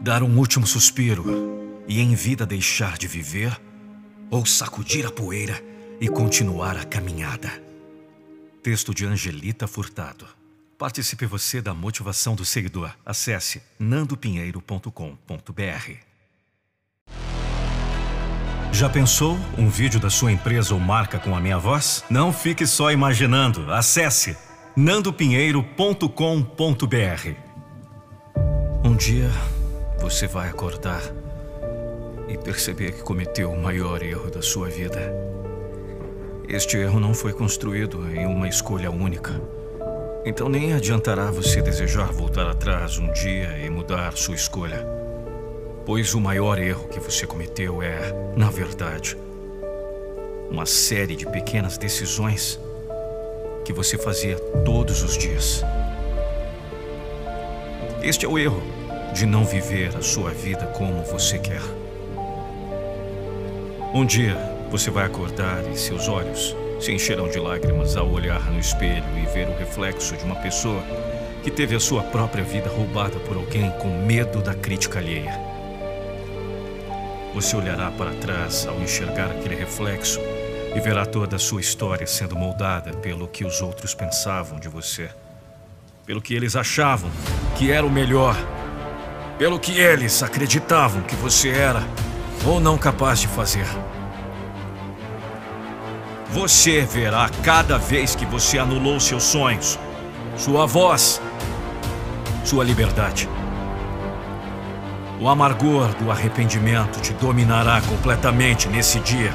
Dar 0.00 0.22
um 0.22 0.38
último 0.38 0.66
suspiro 0.66 1.24
e 1.88 2.00
em 2.00 2.14
vida 2.14 2.46
deixar 2.46 2.98
de 2.98 3.06
viver? 3.06 3.58
Ou 4.30 4.44
sacudir 4.44 5.06
a 5.06 5.10
poeira 5.10 5.62
e 6.00 6.08
continuar 6.08 6.76
a 6.76 6.84
caminhada? 6.84 7.50
Texto 8.62 8.94
de 8.94 9.06
Angelita 9.06 9.66
Furtado. 9.66 10.26
Participe 10.78 11.24
você 11.24 11.62
da 11.62 11.72
motivação 11.72 12.34
do 12.34 12.44
seguidor. 12.44 12.90
Acesse 13.04 13.62
nandopinheiro.com.br. 13.78 15.92
Já 18.72 18.90
pensou 18.90 19.38
um 19.56 19.70
vídeo 19.70 19.98
da 19.98 20.10
sua 20.10 20.30
empresa 20.30 20.74
ou 20.74 20.80
marca 20.80 21.18
com 21.18 21.34
a 21.34 21.40
minha 21.40 21.58
voz? 21.58 22.04
Não 22.10 22.32
fique 22.32 22.66
só 22.66 22.92
imaginando. 22.92 23.72
Acesse 23.72 24.36
nandopinheiro.com.br. 24.76 27.30
Um 28.84 28.94
dia 28.94 29.30
você 30.10 30.26
vai 30.26 30.48
acordar 30.48 31.02
e 32.28 32.38
perceber 32.38 32.92
que 32.92 33.02
cometeu 33.02 33.50
o 33.50 33.60
maior 33.60 34.02
erro 34.02 34.30
da 34.30 34.40
sua 34.40 34.68
vida. 34.68 35.12
Este 36.48 36.76
erro 36.76 37.00
não 37.00 37.12
foi 37.12 37.32
construído 37.32 38.08
em 38.14 38.24
uma 38.24 38.48
escolha 38.48 38.90
única 38.90 39.40
então 40.26 40.48
nem 40.48 40.72
adiantará 40.72 41.30
você 41.30 41.62
desejar 41.62 42.10
voltar 42.12 42.48
atrás 42.48 42.98
um 42.98 43.12
dia 43.12 43.56
e 43.64 43.70
mudar 43.70 44.16
sua 44.16 44.34
escolha. 44.34 44.84
Pois 45.84 46.14
o 46.14 46.20
maior 46.20 46.58
erro 46.58 46.88
que 46.88 46.98
você 46.98 47.24
cometeu 47.28 47.80
é, 47.80 48.12
na 48.36 48.50
verdade, 48.50 49.16
uma 50.50 50.66
série 50.66 51.14
de 51.14 51.24
pequenas 51.26 51.78
decisões 51.78 52.58
que 53.64 53.72
você 53.72 53.96
fazia 53.96 54.36
todos 54.64 55.00
os 55.04 55.16
dias. 55.16 55.62
Este 58.02 58.26
é 58.26 58.28
o 58.28 58.36
erro 58.36 58.75
de 59.12 59.26
não 59.26 59.44
viver 59.44 59.96
a 59.96 60.02
sua 60.02 60.30
vida 60.30 60.66
como 60.68 61.02
você 61.02 61.38
quer. 61.38 61.62
Um 63.94 64.04
dia 64.04 64.36
você 64.70 64.90
vai 64.90 65.06
acordar 65.06 65.62
e 65.72 65.76
seus 65.76 66.08
olhos 66.08 66.54
se 66.80 66.92
encherão 66.92 67.28
de 67.28 67.38
lágrimas 67.38 67.96
ao 67.96 68.10
olhar 68.10 68.40
no 68.50 68.58
espelho 68.58 69.04
e 69.16 69.26
ver 69.26 69.48
o 69.48 69.56
reflexo 69.56 70.16
de 70.16 70.24
uma 70.24 70.36
pessoa 70.36 70.82
que 71.42 71.50
teve 71.50 71.74
a 71.74 71.80
sua 71.80 72.02
própria 72.02 72.44
vida 72.44 72.68
roubada 72.68 73.18
por 73.20 73.36
alguém 73.36 73.70
com 73.78 73.88
medo 74.04 74.42
da 74.42 74.52
crítica 74.54 74.98
alheia. 74.98 75.40
você 77.32 77.54
olhará 77.54 77.90
para 77.90 78.12
trás 78.14 78.66
ao 78.66 78.80
enxergar 78.80 79.30
aquele 79.30 79.54
reflexo 79.54 80.20
e 80.74 80.80
verá 80.80 81.06
toda 81.06 81.36
a 81.36 81.38
sua 81.38 81.60
história 81.60 82.06
sendo 82.06 82.34
moldada 82.34 82.92
pelo 82.98 83.28
que 83.28 83.44
os 83.44 83.62
outros 83.62 83.94
pensavam 83.94 84.58
de 84.58 84.68
você, 84.68 85.08
pelo 86.04 86.20
que 86.20 86.34
eles 86.34 86.56
achavam 86.56 87.10
que 87.56 87.70
era 87.70 87.86
o 87.86 87.90
melhor, 87.90 88.36
pelo 89.38 89.58
que 89.58 89.78
eles 89.78 90.22
acreditavam 90.22 91.02
que 91.02 91.14
você 91.16 91.50
era 91.50 91.82
ou 92.44 92.58
não 92.58 92.78
capaz 92.78 93.18
de 93.20 93.28
fazer. 93.28 93.66
Você 96.30 96.82
verá 96.82 97.28
cada 97.42 97.78
vez 97.78 98.14
que 98.14 98.24
você 98.26 98.58
anulou 98.58 98.98
seus 99.00 99.22
sonhos, 99.22 99.78
sua 100.36 100.66
voz, 100.66 101.20
sua 102.44 102.64
liberdade. 102.64 103.28
O 105.20 105.28
amargor 105.28 105.94
do 105.94 106.10
arrependimento 106.10 107.00
te 107.00 107.12
dominará 107.14 107.80
completamente 107.82 108.68
nesse 108.68 109.00
dia. 109.00 109.32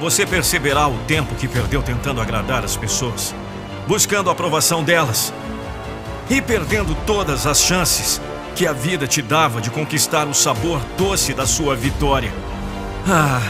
Você 0.00 0.26
perceberá 0.26 0.86
o 0.86 0.96
tempo 1.06 1.34
que 1.34 1.48
perdeu 1.48 1.82
tentando 1.82 2.20
agradar 2.20 2.64
as 2.64 2.76
pessoas, 2.76 3.34
buscando 3.86 4.30
a 4.30 4.32
aprovação 4.32 4.84
delas 4.84 5.32
e 6.28 6.40
perdendo 6.40 6.94
todas 7.06 7.46
as 7.46 7.60
chances 7.60 8.20
que 8.54 8.66
a 8.66 8.72
vida 8.72 9.06
te 9.06 9.20
dava 9.20 9.60
de 9.60 9.70
conquistar 9.70 10.26
o 10.26 10.34
sabor 10.34 10.80
doce 10.96 11.34
da 11.34 11.46
sua 11.46 11.74
vitória. 11.74 12.32
Ah, 13.08 13.42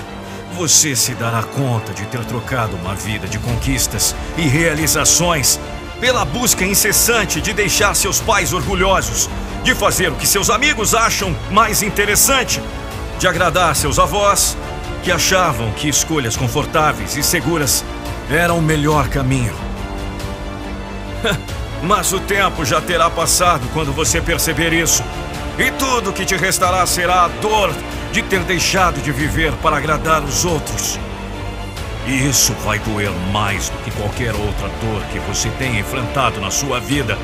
você 0.54 0.96
se 0.96 1.14
dará 1.14 1.42
conta 1.42 1.92
de 1.92 2.06
ter 2.06 2.24
trocado 2.24 2.76
uma 2.76 2.94
vida 2.94 3.26
de 3.26 3.38
conquistas 3.38 4.14
e 4.36 4.42
realizações 4.42 5.60
pela 6.00 6.24
busca 6.24 6.64
incessante 6.64 7.40
de 7.40 7.52
deixar 7.52 7.94
seus 7.94 8.20
pais 8.20 8.52
orgulhosos, 8.52 9.28
de 9.62 9.74
fazer 9.74 10.10
o 10.10 10.16
que 10.16 10.26
seus 10.26 10.50
amigos 10.50 10.94
acham 10.94 11.34
mais 11.50 11.82
interessante, 11.82 12.60
de 13.18 13.26
agradar 13.26 13.74
seus 13.76 13.98
avós, 13.98 14.56
que 15.02 15.12
achavam 15.12 15.70
que 15.72 15.88
escolhas 15.88 16.36
confortáveis 16.36 17.16
e 17.16 17.22
seguras 17.22 17.84
eram 18.30 18.58
o 18.58 18.62
melhor 18.62 19.08
caminho. 19.08 19.54
Mas 21.86 22.12
o 22.12 22.20
tempo 22.20 22.64
já 22.64 22.80
terá 22.80 23.10
passado 23.10 23.68
quando 23.72 23.92
você 23.92 24.20
perceber 24.20 24.72
isso. 24.72 25.02
E 25.58 25.70
tudo 25.72 26.12
que 26.12 26.24
te 26.24 26.36
restará 26.36 26.84
será 26.86 27.24
a 27.24 27.28
dor 27.28 27.72
de 28.10 28.22
ter 28.22 28.40
deixado 28.40 29.00
de 29.02 29.12
viver 29.12 29.52
para 29.62 29.76
agradar 29.76 30.22
os 30.22 30.44
outros. 30.44 30.98
E 32.06 32.28
isso 32.28 32.52
vai 32.64 32.78
doer 32.78 33.10
mais 33.32 33.68
do 33.68 33.78
que 33.78 33.90
qualquer 33.92 34.34
outra 34.34 34.68
dor 34.68 35.02
que 35.12 35.18
você 35.20 35.48
tenha 35.50 35.80
enfrentado 35.80 36.40
na 36.40 36.50
sua 36.50 36.78
vida, 36.78 37.18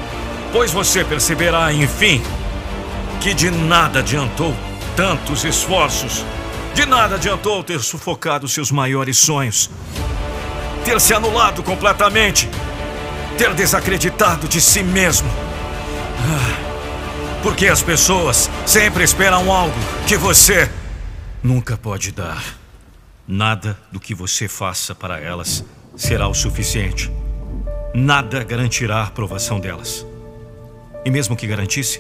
pois 0.53 0.73
você 0.73 1.05
perceberá, 1.05 1.73
enfim, 1.73 2.23
que 3.21 3.35
de 3.35 3.51
nada 3.51 3.99
adiantou 3.99 4.55
tantos 4.97 5.45
esforços, 5.45 6.25
de 6.75 6.87
nada 6.87 7.17
adiantou 7.17 7.63
ter 7.63 7.81
sufocado 7.81 8.49
seus 8.49 8.71
maiores 8.71 9.19
sonhos, 9.19 9.71
ter 10.85 10.99
se 11.01 11.13
anulado 11.13 11.63
completamente, 11.63 12.49
ter 13.41 13.55
desacreditado 13.55 14.47
de 14.47 14.61
si 14.61 14.83
mesmo. 14.83 15.27
Ah, 16.19 17.41
porque 17.43 17.69
as 17.69 17.83
pessoas 17.83 18.51
sempre 18.67 19.03
esperam 19.03 19.51
algo 19.51 19.75
que 20.07 20.15
você 20.15 20.71
nunca 21.43 21.75
pode 21.75 22.13
dar. 22.13 22.45
Nada 23.27 23.79
do 23.91 23.99
que 23.99 24.15
você 24.15 24.47
faça 24.47 24.95
para 24.95 25.19
elas 25.19 25.65
será 25.97 26.29
o 26.29 26.35
suficiente. 26.35 27.11
Nada 27.95 28.45
garantirá 28.45 28.97
a 28.97 29.07
aprovação 29.07 29.59
delas. 29.59 30.05
E 31.03 31.11
mesmo 31.11 31.35
que 31.35 31.47
garantisse, 31.47 31.99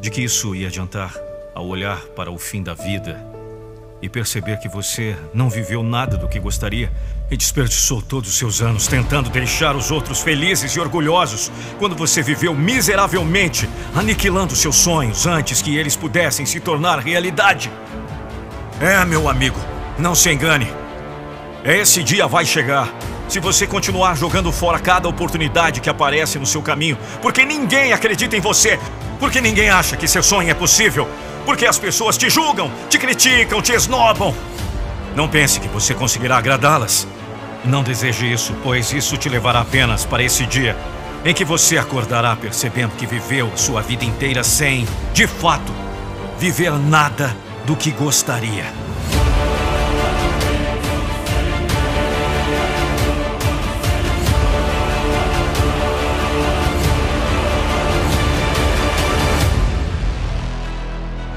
de 0.00 0.10
que 0.10 0.20
isso 0.20 0.52
ia 0.52 0.66
adiantar 0.66 1.14
ao 1.54 1.64
olhar 1.68 2.00
para 2.16 2.32
o 2.32 2.40
fim 2.40 2.60
da 2.60 2.74
vida 2.74 3.24
e 4.04 4.08
perceber 4.10 4.58
que 4.58 4.68
você 4.68 5.16
não 5.32 5.48
viveu 5.48 5.82
nada 5.82 6.18
do 6.18 6.28
que 6.28 6.38
gostaria 6.38 6.92
e 7.30 7.38
desperdiçou 7.38 8.02
todos 8.02 8.28
os 8.28 8.36
seus 8.36 8.60
anos 8.60 8.86
tentando 8.86 9.30
deixar 9.30 9.74
os 9.74 9.90
outros 9.90 10.20
felizes 10.20 10.72
e 10.72 10.78
orgulhosos 10.78 11.50
quando 11.78 11.96
você 11.96 12.20
viveu 12.20 12.54
miseravelmente, 12.54 13.66
aniquilando 13.94 14.54
seus 14.54 14.76
sonhos 14.76 15.26
antes 15.26 15.62
que 15.62 15.74
eles 15.74 15.96
pudessem 15.96 16.44
se 16.44 16.60
tornar 16.60 16.98
realidade. 16.98 17.72
É, 18.78 19.02
meu 19.06 19.26
amigo. 19.26 19.58
Não 19.98 20.14
se 20.14 20.30
engane. 20.30 20.70
Esse 21.64 22.02
dia 22.02 22.26
vai 22.26 22.44
chegar. 22.44 22.92
Se 23.26 23.40
você 23.40 23.66
continuar 23.66 24.18
jogando 24.18 24.52
fora 24.52 24.78
cada 24.78 25.08
oportunidade 25.08 25.80
que 25.80 25.88
aparece 25.88 26.38
no 26.38 26.44
seu 26.44 26.60
caminho, 26.60 26.98
porque 27.22 27.42
ninguém 27.42 27.94
acredita 27.94 28.36
em 28.36 28.40
você, 28.40 28.78
porque 29.18 29.40
ninguém 29.40 29.70
acha 29.70 29.96
que 29.96 30.06
seu 30.06 30.22
sonho 30.22 30.50
é 30.50 30.54
possível, 30.54 31.08
porque 31.44 31.66
as 31.66 31.78
pessoas 31.78 32.16
te 32.16 32.28
julgam, 32.30 32.70
te 32.88 32.98
criticam, 32.98 33.60
te 33.60 33.72
esnobam. 33.72 34.34
Não 35.14 35.28
pense 35.28 35.60
que 35.60 35.68
você 35.68 35.94
conseguirá 35.94 36.38
agradá-las. 36.38 37.06
Não 37.64 37.82
deseje 37.82 38.30
isso, 38.30 38.54
pois 38.62 38.92
isso 38.92 39.16
te 39.16 39.28
levará 39.28 39.60
apenas 39.60 40.04
para 40.04 40.22
esse 40.22 40.44
dia 40.46 40.76
em 41.24 41.32
que 41.32 41.44
você 41.44 41.78
acordará 41.78 42.36
percebendo 42.36 42.96
que 42.96 43.06
viveu 43.06 43.50
a 43.52 43.56
sua 43.56 43.80
vida 43.80 44.04
inteira 44.04 44.44
sem, 44.44 44.86
de 45.14 45.26
fato, 45.26 45.72
viver 46.38 46.72
nada 46.72 47.34
do 47.64 47.74
que 47.74 47.90
gostaria. 47.90 48.83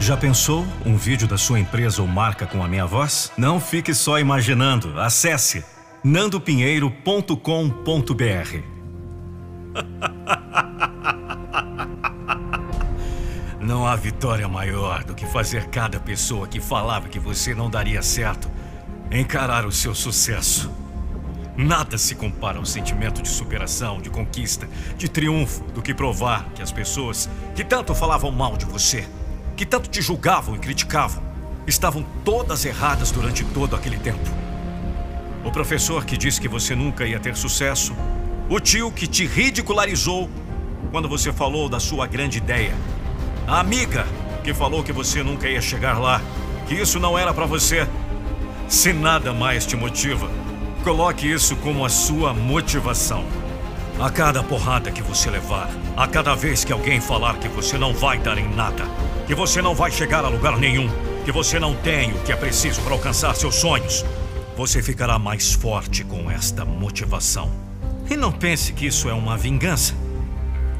Já 0.00 0.16
pensou 0.16 0.66
um 0.86 0.96
vídeo 0.96 1.28
da 1.28 1.36
sua 1.36 1.60
empresa 1.60 2.00
ou 2.00 2.08
marca 2.08 2.46
com 2.46 2.64
a 2.64 2.68
minha 2.68 2.86
voz? 2.86 3.30
Não 3.36 3.60
fique 3.60 3.92
só 3.92 4.18
imaginando. 4.18 4.98
Acesse 4.98 5.62
nandopinheiro.com.br. 6.02 7.34
Não 13.60 13.86
há 13.86 13.94
vitória 13.94 14.48
maior 14.48 15.04
do 15.04 15.14
que 15.14 15.26
fazer 15.26 15.66
cada 15.66 16.00
pessoa 16.00 16.48
que 16.48 16.60
falava 16.60 17.10
que 17.10 17.18
você 17.18 17.54
não 17.54 17.68
daria 17.68 18.00
certo 18.02 18.50
encarar 19.10 19.66
o 19.66 19.70
seu 19.70 19.94
sucesso. 19.94 20.72
Nada 21.54 21.98
se 21.98 22.14
compara 22.14 22.56
ao 22.56 22.64
sentimento 22.64 23.20
de 23.20 23.28
superação, 23.28 24.00
de 24.00 24.08
conquista, 24.08 24.66
de 24.96 25.10
triunfo, 25.10 25.62
do 25.74 25.82
que 25.82 25.92
provar 25.92 26.48
que 26.54 26.62
as 26.62 26.72
pessoas 26.72 27.28
que 27.54 27.62
tanto 27.62 27.94
falavam 27.94 28.30
mal 28.30 28.56
de 28.56 28.64
você 28.64 29.06
que 29.60 29.66
tanto 29.66 29.90
te 29.90 30.00
julgavam 30.00 30.56
e 30.56 30.58
criticavam, 30.58 31.22
estavam 31.66 32.02
todas 32.24 32.64
erradas 32.64 33.10
durante 33.10 33.44
todo 33.44 33.76
aquele 33.76 33.98
tempo. 33.98 34.30
O 35.44 35.52
professor 35.52 36.02
que 36.06 36.16
disse 36.16 36.40
que 36.40 36.48
você 36.48 36.74
nunca 36.74 37.04
ia 37.04 37.20
ter 37.20 37.36
sucesso, 37.36 37.94
o 38.48 38.58
tio 38.58 38.90
que 38.90 39.06
te 39.06 39.26
ridicularizou 39.26 40.30
quando 40.90 41.10
você 41.10 41.30
falou 41.30 41.68
da 41.68 41.78
sua 41.78 42.06
grande 42.06 42.38
ideia, 42.38 42.74
a 43.46 43.60
amiga 43.60 44.06
que 44.42 44.54
falou 44.54 44.82
que 44.82 44.94
você 44.94 45.22
nunca 45.22 45.46
ia 45.46 45.60
chegar 45.60 45.98
lá, 45.98 46.22
que 46.66 46.72
isso 46.72 46.98
não 46.98 47.18
era 47.18 47.34
para 47.34 47.44
você. 47.44 47.86
Se 48.66 48.94
nada 48.94 49.30
mais 49.34 49.66
te 49.66 49.76
motiva, 49.76 50.30
coloque 50.82 51.30
isso 51.30 51.54
como 51.56 51.84
a 51.84 51.90
sua 51.90 52.32
motivação. 52.32 53.26
A 54.00 54.08
cada 54.08 54.42
porrada 54.42 54.90
que 54.90 55.02
você 55.02 55.28
levar, 55.28 55.68
a 55.98 56.08
cada 56.08 56.34
vez 56.34 56.64
que 56.64 56.72
alguém 56.72 56.98
falar 56.98 57.36
que 57.36 57.48
você 57.48 57.76
não 57.76 57.92
vai 57.92 58.18
dar 58.18 58.38
em 58.38 58.48
nada, 58.54 58.86
que 59.30 59.34
você 59.36 59.62
não 59.62 59.76
vai 59.76 59.92
chegar 59.92 60.24
a 60.24 60.28
lugar 60.28 60.58
nenhum, 60.58 60.90
que 61.24 61.30
você 61.30 61.60
não 61.60 61.72
tem 61.72 62.10
o 62.10 62.18
que 62.24 62.32
é 62.32 62.36
preciso 62.36 62.82
para 62.82 62.94
alcançar 62.94 63.36
seus 63.36 63.54
sonhos, 63.54 64.04
você 64.56 64.82
ficará 64.82 65.20
mais 65.20 65.52
forte 65.52 66.02
com 66.02 66.28
esta 66.28 66.64
motivação. 66.64 67.48
E 68.10 68.16
não 68.16 68.32
pense 68.32 68.72
que 68.72 68.86
isso 68.86 69.08
é 69.08 69.12
uma 69.12 69.36
vingança. 69.36 69.94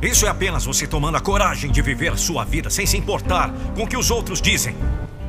Isso 0.03 0.27
é 0.27 0.29
apenas 0.29 0.65
você 0.65 0.85
tomando 0.85 1.17
a 1.17 1.21
coragem 1.21 1.71
de 1.71 1.81
viver 1.81 2.19
sua 2.19 2.45
vida 2.45 2.69
sem 2.71 2.87
se 2.87 2.97
importar 2.97 3.53
com 3.77 3.85
o 3.85 3.87
que 3.87 3.97
os 3.97 4.11
outros 4.11 4.43
dizem. 4.43 4.75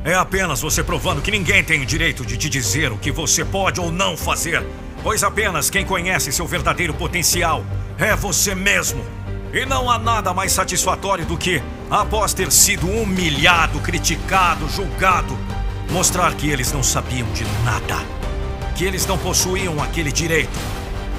É 0.04 0.16
apenas 0.16 0.60
você 0.60 0.82
provando 0.82 1.22
que 1.22 1.30
ninguém 1.30 1.62
tem 1.62 1.80
o 1.80 1.86
direito 1.86 2.26
de 2.26 2.36
te 2.36 2.48
dizer 2.48 2.90
o 2.90 2.98
que 2.98 3.12
você 3.12 3.44
pode 3.44 3.78
ou 3.78 3.92
não 3.92 4.16
fazer, 4.16 4.66
pois 5.00 5.22
apenas 5.22 5.70
quem 5.70 5.86
conhece 5.86 6.32
seu 6.32 6.48
verdadeiro 6.48 6.92
potencial 6.92 7.64
é 8.00 8.16
você 8.16 8.52
mesmo. 8.52 9.21
E 9.52 9.66
não 9.66 9.90
há 9.90 9.98
nada 9.98 10.32
mais 10.32 10.50
satisfatório 10.52 11.26
do 11.26 11.36
que, 11.36 11.62
após 11.90 12.32
ter 12.32 12.50
sido 12.50 12.88
humilhado, 12.88 13.80
criticado, 13.80 14.66
julgado, 14.70 15.36
mostrar 15.90 16.34
que 16.34 16.48
eles 16.48 16.72
não 16.72 16.82
sabiam 16.82 17.30
de 17.32 17.44
nada. 17.62 17.98
Que 18.74 18.84
eles 18.84 19.04
não 19.04 19.18
possuíam 19.18 19.82
aquele 19.82 20.10
direito. 20.10 20.58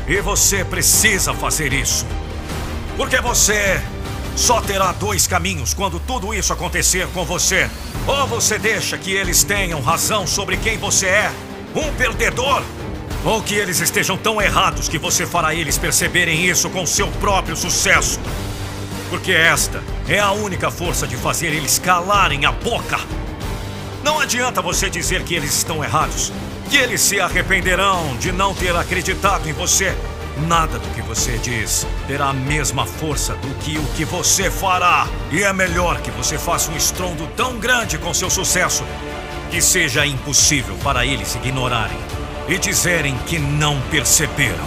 E 0.08 0.20
você 0.20 0.66
precisa 0.66 1.32
fazer 1.32 1.74
isso. 1.74 2.08
Porque 2.98 3.22
você 3.22 3.80
só 4.36 4.60
terá 4.62 4.92
dois 4.94 5.28
caminhos 5.28 5.76
quando 5.76 6.00
tudo 6.00 6.34
isso 6.34 6.52
acontecer 6.52 7.08
com 7.10 7.24
você. 7.24 7.70
Ou 8.08 8.26
você 8.28 8.58
deixa 8.58 8.98
que 8.98 9.12
eles 9.12 9.44
tenham 9.44 9.80
razão 9.80 10.26
sobre 10.26 10.58
quem 10.58 10.76
você 10.78 11.06
é, 11.06 11.32
um 11.76 11.94
perdedor, 11.94 12.64
ou 13.26 13.41
que 13.41 13.55
eles 13.55 13.80
estejam 13.80 14.17
tão 14.17 14.41
errados 14.41 14.89
que 14.89 14.97
você 14.97 15.26
fará 15.26 15.55
eles 15.55 15.78
perceberem 15.78 16.45
isso 16.45 16.69
com 16.69 16.86
seu 16.86 17.07
próprio 17.07 17.55
sucesso. 17.55 18.19
Porque 19.09 19.32
esta 19.32 19.82
é 20.07 20.19
a 20.19 20.32
única 20.32 20.69
força 20.69 21.07
de 21.07 21.15
fazer 21.15 21.47
eles 21.47 21.80
calarem 21.80 22.45
a 22.45 22.51
boca. 22.51 22.99
Não 24.03 24.19
adianta 24.19 24.61
você 24.61 24.89
dizer 24.89 25.24
que 25.24 25.36
eles 25.36 25.55
estão 25.55 25.84
errados, 25.84 26.34
que 26.69 26.76
eles 26.76 26.99
se 26.99 27.19
arrependerão 27.19 28.17
de 28.17 28.32
não 28.32 28.53
ter 28.53 28.76
acreditado 28.76 29.47
em 29.47 29.53
você. 29.53 29.95
Nada 30.47 30.80
do 30.80 30.89
que 30.95 31.01
você 31.01 31.38
diz 31.38 31.86
terá 32.07 32.30
a 32.30 32.34
mesma 32.34 32.88
força 32.88 33.36
do 33.36 33.53
que 33.59 33.78
o 33.78 33.86
que 33.95 34.03
você 34.03 34.49
fará. 34.49 35.07
E 35.32 35.43
é 35.43 35.53
melhor 35.53 36.01
que 36.01 36.11
você 36.11 36.38
faça 36.38 36.71
um 36.71 36.76
estrondo 36.76 37.28
tão 37.38 37.57
grande 37.59 37.97
com 37.97 38.13
seu 38.13 38.30
sucesso 38.30 38.84
que 39.51 39.61
seja 39.61 40.05
impossível 40.05 40.76
para 40.84 41.05
eles 41.05 41.36
ignorarem 41.36 42.22
e 42.48 42.58
dizerem 42.58 43.18
que 43.26 43.39
não 43.39 43.82
perceberam. 43.89 44.66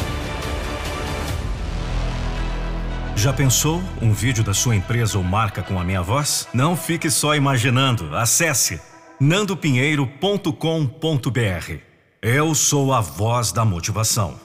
Já 3.15 3.33
pensou 3.33 3.83
um 4.01 4.13
vídeo 4.13 4.43
da 4.45 4.53
sua 4.53 4.77
empresa 4.77 5.19
ou 5.19 5.25
marca 5.25 5.63
com 5.63 5.81
a 5.81 5.85
minha 5.85 6.03
voz? 6.03 6.47
Não 6.53 6.77
fique 6.77 7.11
só 7.11 7.35
imaginando. 7.35 8.15
Acesse 8.17 8.81
nandopinheiro.com.br. 9.19 11.75
Eu 12.21 12.55
sou 12.55 12.93
a 12.93 13.01
voz 13.01 13.53
da 13.53 13.65
motivação. 13.65 14.39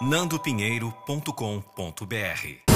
nandopinheiro.com.br 0.00 2.73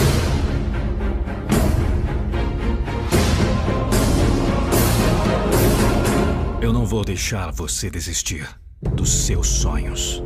Eu 6.61 6.73
não 6.73 6.85
vou 6.85 7.05
deixar 7.05 7.53
você 7.53 7.89
desistir 7.89 8.49
dos 8.83 9.27
seus 9.27 9.47
sonhos. 9.47 10.21